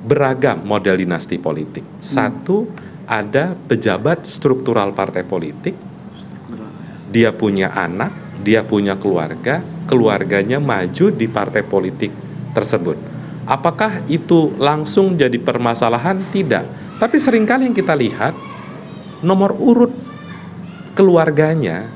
beragam 0.04 0.60
model 0.60 1.00
dinasti 1.00 1.40
politik. 1.40 1.80
Hmm. 1.80 2.04
Satu, 2.04 2.68
ada 3.08 3.56
pejabat 3.56 4.28
struktural 4.28 4.92
partai 4.92 5.24
politik, 5.24 5.72
dia 7.08 7.32
punya 7.32 7.72
anak, 7.72 8.42
dia 8.44 8.66
punya 8.66 8.98
keluarga, 9.00 9.64
keluarganya 9.88 10.60
maju 10.60 11.14
di 11.14 11.26
partai 11.30 11.62
politik 11.64 12.12
tersebut. 12.52 13.13
Apakah 13.44 14.04
itu 14.08 14.52
langsung 14.56 15.14
jadi 15.14 15.36
permasalahan? 15.36 16.20
Tidak. 16.32 16.96
Tapi 17.00 17.16
sering 17.20 17.44
kali 17.44 17.68
yang 17.68 17.76
kita 17.76 17.92
lihat 17.92 18.32
nomor 19.20 19.52
urut 19.56 19.92
keluarganya 20.96 21.90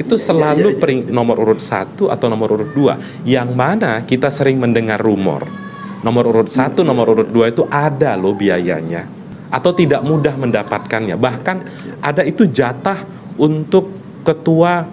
itu 0.00 0.16
selalu 0.16 0.80
pering, 0.80 1.12
nomor 1.12 1.36
urut 1.44 1.60
satu 1.60 2.08
atau 2.08 2.26
nomor 2.32 2.56
urut 2.56 2.70
dua. 2.72 2.96
Yang 3.26 3.48
mana 3.52 4.00
kita 4.08 4.32
sering 4.32 4.56
mendengar 4.56 4.96
rumor 5.02 5.64
nomor 6.04 6.28
urut 6.28 6.52
satu 6.52 6.84
nomor 6.84 7.16
urut 7.16 7.32
dua 7.32 7.48
itu 7.48 7.64
ada 7.72 8.12
loh 8.14 8.36
biayanya. 8.36 9.08
Atau 9.48 9.72
tidak 9.72 10.04
mudah 10.04 10.36
mendapatkannya. 10.36 11.16
Bahkan 11.16 11.56
ada 12.04 12.20
itu 12.28 12.44
jatah 12.44 13.08
untuk 13.40 13.88
ketua 14.20 14.84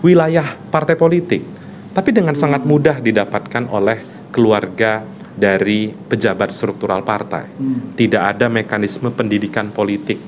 wilayah 0.00 0.54
partai 0.70 0.94
politik. 0.94 1.42
Tapi 1.90 2.14
dengan 2.14 2.38
sangat 2.38 2.62
mudah 2.62 3.02
didapatkan 3.02 3.66
oleh 3.66 3.98
keluarga 4.30 5.02
dari 5.40 5.88
pejabat 5.88 6.52
struktural 6.52 7.00
partai. 7.00 7.48
Hmm. 7.56 7.96
Tidak 7.96 8.20
ada 8.20 8.52
mekanisme 8.52 9.08
pendidikan 9.08 9.72
politik. 9.72 10.20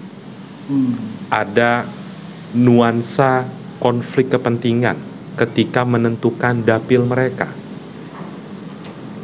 Hmm. 0.73 0.97
Ada 1.29 1.85
nuansa 2.57 3.45
konflik 3.77 4.33
kepentingan 4.33 4.97
ketika 5.37 5.85
menentukan 5.85 6.65
dapil 6.65 7.05
mereka. 7.05 7.53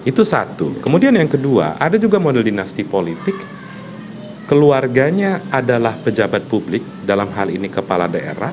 Itu 0.05 0.25
satu. 0.25 0.81
Kemudian 0.85 1.17
yang 1.17 1.29
kedua, 1.29 1.81
ada 1.81 1.97
juga 1.97 2.21
model 2.21 2.45
dinasti 2.45 2.85
politik. 2.85 3.37
Keluarganya 4.49 5.45
adalah 5.53 5.93
pejabat 6.01 6.49
publik, 6.49 6.81
dalam 7.05 7.29
hal 7.37 7.53
ini 7.53 7.69
kepala 7.69 8.09
daerah. 8.09 8.49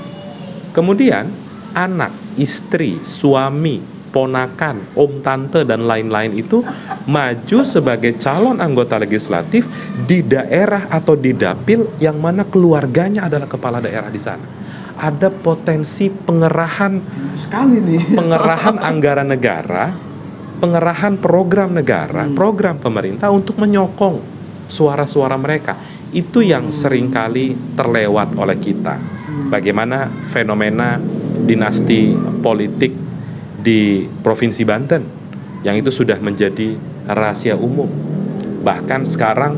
Kemudian 0.76 1.32
anak, 1.72 2.12
istri, 2.36 3.00
suami, 3.00 3.95
ponakan, 4.16 4.96
om 4.96 5.20
tante 5.20 5.68
dan 5.68 5.84
lain-lain 5.84 6.32
itu 6.40 6.64
maju 7.04 7.60
sebagai 7.68 8.16
calon 8.16 8.64
anggota 8.64 8.96
legislatif 8.96 9.68
di 10.08 10.24
daerah 10.24 10.88
atau 10.88 11.20
di 11.20 11.36
dapil 11.36 11.92
yang 12.00 12.16
mana 12.24 12.48
keluarganya 12.48 13.28
adalah 13.28 13.52
kepala 13.52 13.84
daerah 13.84 14.08
di 14.08 14.16
sana. 14.16 14.48
Ada 14.96 15.28
potensi 15.28 16.08
pengerahan 16.08 17.04
sekali 17.36 17.84
nih. 17.84 18.04
Pengerahan 18.24 18.80
anggaran 18.80 19.28
negara, 19.28 19.92
pengerahan 20.64 21.20
program 21.20 21.76
negara, 21.76 22.24
hmm. 22.24 22.32
program 22.32 22.80
pemerintah 22.80 23.28
untuk 23.28 23.60
menyokong 23.60 24.24
suara-suara 24.72 25.36
mereka. 25.36 25.76
Itu 26.16 26.40
yang 26.40 26.72
sering 26.72 27.12
kali 27.12 27.76
terlewat 27.76 28.32
oleh 28.40 28.56
kita. 28.56 28.96
Hmm. 28.96 29.52
Bagaimana 29.52 30.08
fenomena 30.32 30.96
dinasti 31.44 32.16
politik 32.40 32.96
di 33.66 34.06
Provinsi 34.22 34.62
Banten 34.62 35.02
yang 35.66 35.74
itu 35.74 35.90
sudah 35.90 36.22
menjadi 36.22 36.78
rahasia 37.10 37.58
umum. 37.58 37.90
Bahkan 38.62 39.10
sekarang 39.10 39.58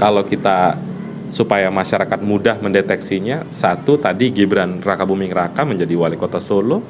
kalau 0.00 0.24
kita 0.24 0.80
supaya 1.28 1.68
masyarakat 1.68 2.24
mudah 2.24 2.56
mendeteksinya, 2.56 3.44
satu 3.52 4.00
tadi 4.00 4.32
Gibran 4.32 4.80
Raka 4.80 5.04
Buming 5.04 5.36
Raka 5.36 5.68
menjadi 5.68 5.92
wali 5.92 6.16
kota 6.16 6.40
Solo, 6.40 6.80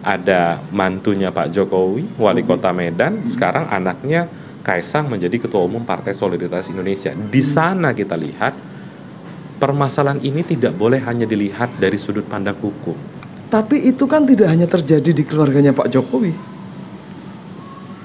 ada 0.00 0.64
mantunya 0.72 1.28
Pak 1.28 1.52
Jokowi, 1.52 2.16
wali 2.16 2.40
kota 2.40 2.72
Medan, 2.72 3.28
sekarang 3.28 3.68
anaknya 3.68 4.28
Kaisang 4.66 5.06
menjadi 5.06 5.46
ketua 5.46 5.62
umum 5.62 5.86
Partai 5.86 6.10
Solidaritas 6.10 6.66
Indonesia. 6.74 7.14
Di 7.14 7.38
sana 7.38 7.94
kita 7.94 8.18
lihat 8.18 8.50
permasalahan 9.62 10.18
ini 10.26 10.42
tidak 10.42 10.74
boleh 10.74 10.98
hanya 11.06 11.22
dilihat 11.22 11.78
dari 11.78 11.94
sudut 12.00 12.26
pandang 12.26 12.58
hukum, 12.58 12.98
tapi 13.46 13.78
itu 13.86 14.04
kan 14.10 14.26
tidak 14.26 14.50
hanya 14.50 14.66
terjadi 14.66 15.10
di 15.14 15.22
keluarganya 15.22 15.70
Pak 15.70 15.86
Jokowi. 15.90 16.34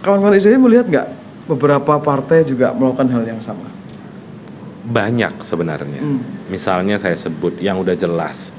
Kawan-kawan 0.01 0.38
saya 0.38 0.58
melihat 0.58 0.86
nggak 0.89 1.08
beberapa 1.49 1.97
partai 2.01 2.45
juga 2.45 2.73
melakukan 2.73 3.10
hal 3.10 3.23
yang 3.25 3.41
sama? 3.41 3.65
Banyak 4.86 5.41
sebenarnya. 5.45 6.01
Hmm. 6.01 6.21
Misalnya 6.49 6.97
saya 6.97 7.17
sebut 7.17 7.58
yang 7.62 7.82
udah 7.82 7.93
jelas. 7.97 8.54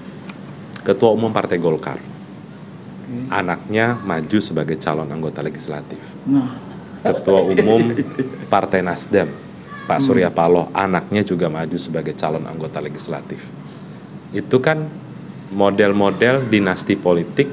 Ketua 0.83 1.15
Umum 1.15 1.31
Partai 1.31 1.63
Golkar. 1.63 1.99
Okay. 1.99 3.27
Anaknya 3.31 3.99
maju 4.03 4.39
sebagai 4.43 4.79
calon 4.83 5.07
anggota 5.11 5.43
legislatif. 5.43 6.03
Nah. 6.27 6.59
Ketua 7.03 7.43
Umum 7.43 7.95
Partai 8.53 8.83
Nasdem, 8.83 9.31
Pak 9.87 9.99
hmm. 9.99 10.07
Surya 10.07 10.31
Paloh, 10.31 10.71
anaknya 10.75 11.27
juga 11.27 11.51
maju 11.51 11.75
sebagai 11.79 12.15
calon 12.15 12.47
anggota 12.47 12.79
legislatif. 12.79 13.43
Itu 14.31 14.63
kan 14.63 14.87
model-model 15.53 16.49
dinasti 16.49 16.97
politik 16.97 17.47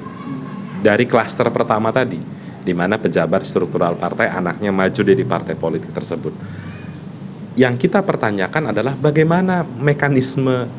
dari 0.80 1.04
klaster 1.04 1.52
pertama 1.52 1.92
tadi, 1.92 2.18
di 2.64 2.72
mana 2.72 2.96
pejabat 2.96 3.44
struktural 3.44 4.00
partai 4.00 4.32
anaknya 4.32 4.72
maju 4.72 5.02
dari 5.04 5.24
partai 5.28 5.56
politik 5.60 5.92
tersebut. 5.92 6.32
Yang 7.60 7.76
kita 7.88 8.00
pertanyakan 8.00 8.72
adalah 8.72 8.96
bagaimana 8.96 9.68
mekanisme 9.68 10.72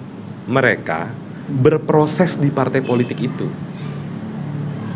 mereka 0.48 1.12
berproses 1.50 2.40
di 2.40 2.48
partai 2.48 2.80
politik 2.80 3.20
itu. 3.20 3.46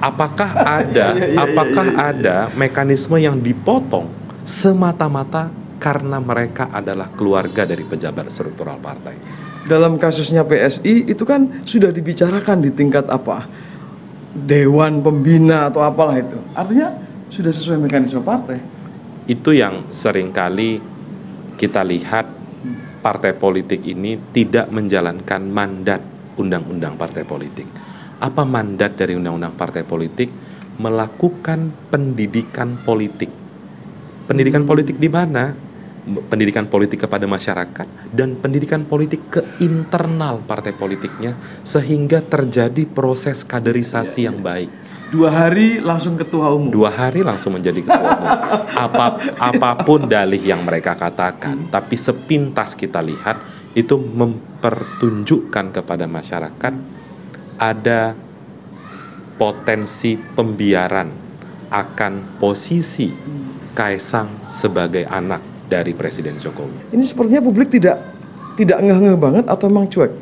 Apakah 0.01 0.51
ada, 0.81 1.07
iya, 1.13 1.21
iya, 1.21 1.27
iya, 1.37 1.39
apakah 1.45 1.87
ada 1.93 2.37
mekanisme 2.57 3.21
yang 3.21 3.37
dipotong 3.37 4.09
semata-mata 4.49 5.53
karena 5.77 6.17
mereka 6.17 6.73
adalah 6.73 7.13
keluarga 7.13 7.69
dari 7.69 7.85
pejabat 7.85 8.33
struktural 8.33 8.81
partai? 8.81 9.17
Dalam 9.65 9.97
kasusnya 9.97 10.45
PSI 10.45 11.09
itu 11.09 11.25
kan 11.25 11.65
sudah 11.65 11.89
dibicarakan 11.89 12.65
di 12.65 12.71
tingkat 12.73 13.09
apa? 13.09 13.49
Dewan 14.35 15.01
pembina 15.01 15.71
atau 15.71 15.81
apalah 15.81 16.21
itu. 16.21 16.37
Artinya 16.53 16.93
sudah 17.33 17.53
sesuai 17.55 17.79
mekanisme 17.81 18.21
partai. 18.21 18.61
Itu 19.25 19.57
yang 19.57 19.89
sering 19.89 20.35
kali 20.35 20.83
kita 21.57 21.81
lihat 21.81 22.29
partai 23.01 23.33
politik 23.37 23.81
ini 23.85 24.21
tidak 24.35 24.69
menjalankan 24.69 25.43
mandat 25.49 26.01
undang-undang 26.37 26.99
partai 26.99 27.25
politik. 27.25 27.69
Apa 28.21 28.43
mandat 28.45 28.97
dari 28.99 29.17
undang-undang 29.17 29.55
partai 29.57 29.87
politik? 29.87 30.29
Melakukan 30.75 31.71
pendidikan 31.89 32.83
politik. 32.83 33.31
Pendidikan 34.27 34.67
politik 34.67 34.99
di 34.99 35.07
mana 35.07 35.55
pendidikan 36.05 36.69
politik 36.69 37.09
kepada 37.09 37.25
masyarakat 37.25 37.89
dan 38.13 38.37
pendidikan 38.37 38.85
politik 38.85 39.25
ke 39.33 39.41
internal 39.65 40.45
partai 40.45 40.77
politiknya 40.77 41.33
sehingga 41.65 42.21
terjadi 42.21 42.85
proses 42.85 43.41
kaderisasi 43.41 44.29
yang 44.29 44.45
baik. 44.45 44.69
Dua 45.09 45.31
hari 45.31 45.79
langsung 45.81 46.19
ketua 46.19 46.53
umum. 46.53 46.69
Dua 46.69 46.91
hari 46.93 47.25
langsung 47.25 47.57
menjadi 47.57 47.87
ketua 47.87 48.09
umum. 48.19 48.35
Apa 48.75 49.07
apa 49.39 49.71
pun 49.87 50.11
dalih 50.11 50.43
yang 50.43 50.67
mereka 50.67 50.93
katakan, 50.99 51.71
tapi 51.73 51.95
sepintas 51.97 52.75
kita 52.77 53.01
lihat 53.01 53.41
itu 53.73 53.97
mempertunjukkan 53.97 55.81
kepada 55.81 56.05
masyarakat 56.11 56.73
ada 57.57 58.19
potensi 59.39 60.19
pembiaran 60.19 61.11
akan 61.73 62.39
posisi 62.39 63.11
Kaisang 63.75 64.55
sebagai 64.55 65.03
anak 65.11 65.54
dari 65.69 65.97
Presiden 65.97 66.37
Jokowi. 66.37 66.93
Ini 66.93 67.05
sepertinya 67.05 67.43
publik 67.45 67.73
tidak 67.73 67.97
tidak 68.55 68.79
ngeh-ngeh 68.83 69.19
banget 69.19 69.45
atau 69.51 69.67
memang 69.67 69.91
cuek? 69.91 70.13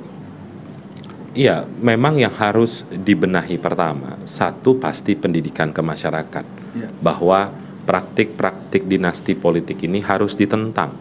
Iya, 1.32 1.64
memang 1.80 2.20
yang 2.20 2.32
harus 2.36 2.84
dibenahi 2.92 3.56
pertama, 3.56 4.20
satu 4.28 4.76
pasti 4.76 5.16
pendidikan 5.16 5.72
ke 5.72 5.80
masyarakat, 5.80 6.44
ya. 6.76 6.88
bahwa 7.00 7.48
praktik-praktik 7.88 8.84
dinasti 8.84 9.32
politik 9.32 9.80
ini 9.80 10.04
harus 10.04 10.36
ditentang. 10.36 10.92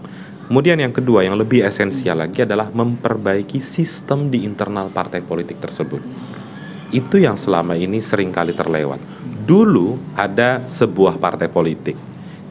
Kemudian 0.48 0.80
yang 0.80 0.96
kedua, 0.96 1.24
yang 1.24 1.36
lebih 1.36 1.64
esensial 1.64 2.24
lagi 2.24 2.44
adalah 2.44 2.72
memperbaiki 2.72 3.60
sistem 3.60 4.32
di 4.32 4.44
internal 4.48 4.92
partai 4.92 5.20
politik 5.20 5.60
tersebut. 5.60 6.00
Itu 6.92 7.20
yang 7.20 7.40
selama 7.40 7.76
ini 7.80 8.04
sering 8.04 8.36
kali 8.36 8.52
terlewat. 8.52 9.00
Dulu 9.48 10.16
ada 10.16 10.64
sebuah 10.64 11.20
partai 11.20 11.48
politik 11.48 11.96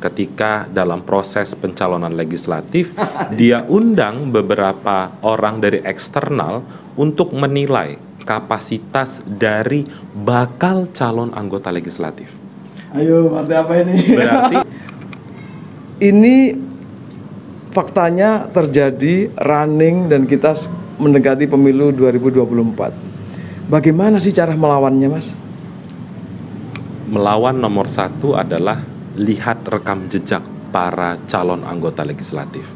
ketika 0.00 0.64
dalam 0.72 1.04
proses 1.04 1.52
pencalonan 1.52 2.16
legislatif 2.16 2.90
dia 3.36 3.62
undang 3.68 4.32
beberapa 4.32 5.12
orang 5.20 5.60
dari 5.60 5.84
eksternal 5.84 6.64
untuk 6.96 7.36
menilai 7.36 8.00
kapasitas 8.24 9.20
dari 9.24 9.84
bakal 10.12 10.88
calon 10.92 11.32
anggota 11.36 11.72
legislatif. 11.72 12.28
Ayo, 12.96 13.32
arti 13.38 13.54
apa 13.54 13.72
ini? 13.80 13.94
Berarti 14.02 14.56
ini 16.10 16.36
faktanya 17.70 18.50
terjadi 18.50 19.30
running 19.38 20.10
dan 20.10 20.26
kita 20.26 20.54
mendekati 20.98 21.46
pemilu 21.46 21.94
2024. 21.94 23.70
Bagaimana 23.70 24.18
sih 24.18 24.34
cara 24.34 24.52
melawannya, 24.58 25.08
Mas? 25.08 25.30
Melawan 27.10 27.58
nomor 27.58 27.86
satu 27.86 28.34
adalah 28.34 28.82
lihat 29.18 29.66
rekam 29.66 30.06
jejak 30.06 30.42
para 30.70 31.18
calon 31.26 31.66
anggota 31.66 32.06
legislatif. 32.06 32.66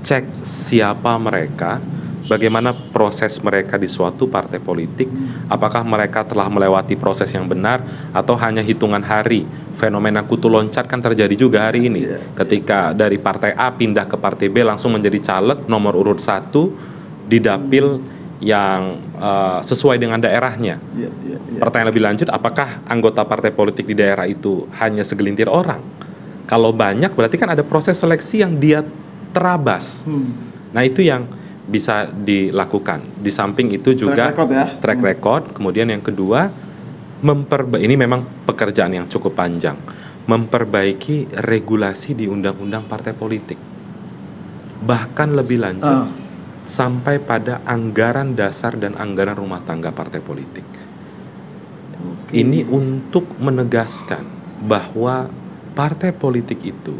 Cek 0.00 0.46
siapa 0.46 1.18
mereka, 1.18 1.82
bagaimana 2.30 2.72
proses 2.72 3.36
mereka 3.42 3.76
di 3.76 3.90
suatu 3.90 4.30
partai 4.30 4.62
politik, 4.62 5.10
apakah 5.50 5.82
mereka 5.82 6.22
telah 6.24 6.46
melewati 6.46 6.94
proses 6.94 7.28
yang 7.34 7.44
benar 7.50 7.82
atau 8.14 8.38
hanya 8.38 8.62
hitungan 8.62 9.02
hari. 9.02 9.44
Fenomena 9.76 10.24
kutu 10.24 10.48
loncat 10.48 10.88
kan 10.88 11.04
terjadi 11.04 11.36
juga 11.36 11.68
hari 11.68 11.92
ini. 11.92 12.08
Iya, 12.08 12.16
iya. 12.16 12.32
Ketika 12.32 12.96
dari 12.96 13.20
partai 13.20 13.52
A 13.52 13.68
pindah 13.68 14.08
ke 14.08 14.16
partai 14.16 14.48
B 14.48 14.64
langsung 14.64 14.96
menjadi 14.96 15.20
caleg 15.20 15.68
nomor 15.68 15.92
urut 15.92 16.22
satu 16.22 16.72
di 17.26 17.42
dapil 17.42 18.15
yang 18.40 19.00
uh, 19.16 19.64
sesuai 19.64 19.96
dengan 19.96 20.20
daerahnya. 20.20 20.76
Yeah, 20.92 21.12
yeah, 21.24 21.40
yeah. 21.40 21.60
Pertanyaan 21.60 21.88
lebih 21.88 22.04
lanjut, 22.04 22.28
apakah 22.28 22.84
anggota 22.84 23.24
partai 23.24 23.52
politik 23.52 23.88
di 23.88 23.96
daerah 23.96 24.28
itu 24.28 24.68
hanya 24.76 25.00
segelintir 25.00 25.48
orang? 25.48 25.80
Kalau 26.46 26.70
banyak, 26.70 27.10
berarti 27.16 27.36
kan 27.40 27.56
ada 27.56 27.64
proses 27.64 27.96
seleksi 27.96 28.44
yang 28.44 28.60
dia 28.60 28.84
terabas. 29.32 30.04
Hmm. 30.04 30.36
Nah 30.70 30.84
itu 30.84 31.02
yang 31.02 31.26
bisa 31.66 32.06
dilakukan. 32.12 33.02
Di 33.18 33.32
samping 33.32 33.74
itu 33.74 33.96
juga 33.96 34.30
track 34.30 34.38
record, 34.38 34.48
ya? 34.52 34.66
track 34.78 35.00
hmm. 35.00 35.08
record. 35.10 35.42
Kemudian 35.56 35.88
yang 35.90 36.04
kedua, 36.04 36.52
memperba 37.24 37.80
ini 37.80 37.96
memang 37.96 38.22
pekerjaan 38.46 38.92
yang 38.94 39.06
cukup 39.08 39.34
panjang, 39.34 39.80
memperbaiki 40.28 41.40
regulasi 41.40 42.12
di 42.14 42.28
undang-undang 42.28 42.84
partai 42.84 43.16
politik. 43.16 43.58
Bahkan 44.76 45.28
lebih 45.34 45.58
lanjut. 45.58 45.88
Uh 45.88 46.25
sampai 46.66 47.22
pada 47.22 47.62
anggaran 47.64 48.34
dasar 48.34 48.74
dan 48.74 48.98
anggaran 48.98 49.38
rumah 49.38 49.62
tangga 49.62 49.94
partai 49.94 50.18
politik. 50.18 50.66
Oke. 51.96 52.34
Ini 52.34 52.66
untuk 52.66 53.24
menegaskan 53.38 54.26
bahwa 54.66 55.30
partai 55.78 56.10
politik 56.10 56.60
itu 56.66 56.98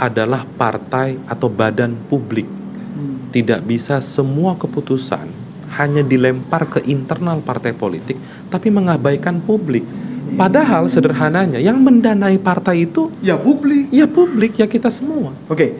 adalah 0.00 0.48
partai 0.58 1.20
atau 1.28 1.46
badan 1.46 1.94
publik. 2.10 2.48
Hmm. 2.48 3.30
Tidak 3.30 3.62
bisa 3.62 4.00
semua 4.02 4.58
keputusan 4.58 5.30
hanya 5.74 6.02
dilempar 6.06 6.70
ke 6.70 6.80
internal 6.86 7.42
partai 7.42 7.74
politik 7.74 8.18
tapi 8.48 8.70
mengabaikan 8.70 9.42
publik. 9.42 9.84
Padahal 10.34 10.90
sederhananya 10.90 11.62
yang 11.62 11.78
mendanai 11.78 12.40
partai 12.42 12.90
itu 12.90 13.12
ya 13.22 13.38
publik. 13.38 13.86
Ya 13.94 14.08
publik 14.08 14.58
ya 14.58 14.66
kita 14.66 14.90
semua. 14.90 15.30
Oke. 15.46 15.78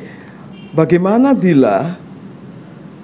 Bagaimana 0.75 1.35
bila 1.35 1.99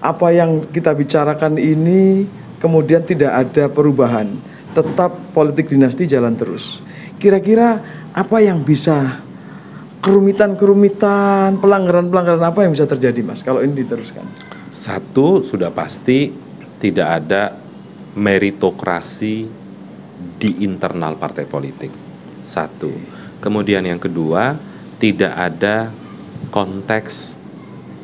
apa 0.00 0.32
yang 0.32 0.64
kita 0.72 0.96
bicarakan 0.96 1.60
ini 1.60 2.24
kemudian 2.60 3.04
tidak 3.04 3.32
ada 3.48 3.68
perubahan, 3.68 4.36
tetap 4.72 5.12
politik 5.32 5.68
dinasti 5.68 6.08
jalan 6.08 6.36
terus. 6.36 6.80
Kira-kira 7.20 7.80
apa 8.16 8.40
yang 8.40 8.64
bisa 8.64 9.20
kerumitan-kerumitan, 10.00 11.60
pelanggaran-pelanggaran 11.60 12.44
apa 12.44 12.64
yang 12.64 12.72
bisa 12.72 12.88
terjadi, 12.88 13.20
Mas, 13.20 13.44
kalau 13.44 13.60
ini 13.60 13.84
diteruskan? 13.84 14.24
Satu 14.72 15.44
sudah 15.44 15.68
pasti 15.68 16.32
tidak 16.80 17.08
ada 17.20 17.52
meritokrasi 18.16 19.44
di 20.40 20.50
internal 20.64 21.20
partai 21.20 21.44
politik. 21.44 21.92
Satu. 22.40 22.92
Kemudian 23.44 23.84
yang 23.84 24.00
kedua, 24.00 24.56
tidak 24.96 25.32
ada 25.36 25.92
konteks 26.48 27.39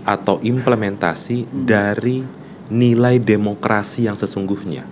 atau 0.07 0.38
implementasi 0.38 1.45
hmm. 1.45 1.66
dari 1.66 2.23
nilai 2.71 3.19
demokrasi 3.19 4.07
yang 4.07 4.14
sesungguhnya. 4.14 4.87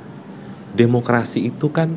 Demokrasi 0.74 1.46
itu 1.54 1.70
kan 1.70 1.94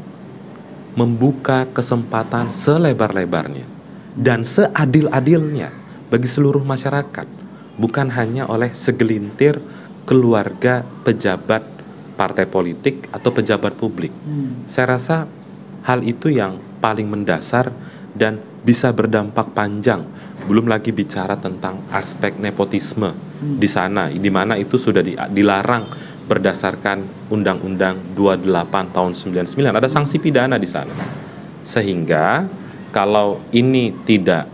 membuka 0.93 1.65
kesempatan 1.73 2.53
selebar-lebarnya 2.53 3.65
dan 4.13 4.45
seadil-adilnya 4.45 5.73
bagi 6.09 6.29
seluruh 6.29 6.61
masyarakat, 6.61 7.25
bukan 7.77 8.07
hanya 8.13 8.45
oleh 8.45 8.69
segelintir 8.73 9.61
keluarga 10.05 10.85
pejabat 11.01 11.65
partai 12.17 12.49
politik 12.49 13.09
atau 13.13 13.29
pejabat 13.29 13.77
publik. 13.77 14.13
Hmm. 14.25 14.65
Saya 14.65 14.97
rasa 14.97 15.29
hal 15.85 16.01
itu 16.01 16.33
yang 16.33 16.57
paling 16.81 17.05
mendasar 17.05 17.69
dan 18.17 18.41
bisa 18.65 18.89
berdampak 18.89 19.53
panjang 19.53 20.05
belum 20.47 20.71
lagi 20.71 20.95
bicara 20.95 21.35
tentang 21.35 21.83
aspek 21.91 22.39
nepotisme 22.39 23.11
hmm. 23.11 23.59
di 23.59 23.67
sana, 23.67 24.07
di 24.07 24.31
mana 24.31 24.55
itu 24.55 24.79
sudah 24.79 25.03
di, 25.03 25.13
dilarang 25.13 25.85
berdasarkan 26.27 27.27
Undang-Undang 27.31 28.15
28 28.15 28.95
tahun 28.95 29.11
99. 29.15 29.79
Ada 29.79 29.91
sanksi 29.91 30.17
pidana 30.19 30.55
di 30.55 30.67
sana. 30.67 30.95
Sehingga 31.63 32.47
kalau 32.95 33.43
ini 33.51 33.91
tidak 34.07 34.47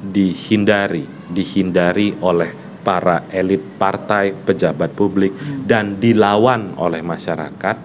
dihindari, 0.00 1.04
dihindari 1.30 2.14
oleh 2.22 2.54
para 2.80 3.26
elit 3.34 3.60
partai, 3.76 4.32
pejabat 4.32 4.94
publik 4.94 5.34
hmm. 5.34 5.66
dan 5.66 5.98
dilawan 5.98 6.78
oleh 6.78 7.02
masyarakat, 7.02 7.76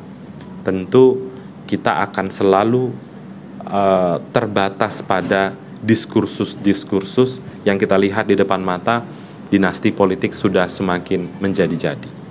tentu 0.63 1.33
kita 1.65 2.05
akan 2.05 2.29
selalu 2.29 2.93
uh, 3.65 4.21
terbatas 4.31 5.01
pada 5.01 5.53
diskursus-diskursus 5.85 7.41
yang 7.65 7.81
kita 7.81 7.97
lihat 7.97 8.29
di 8.29 8.37
depan 8.37 8.61
mata 8.61 9.01
dinasti 9.49 9.91
politik 9.91 10.31
sudah 10.31 10.69
semakin 10.69 11.41
menjadi-jadi. 11.41 12.24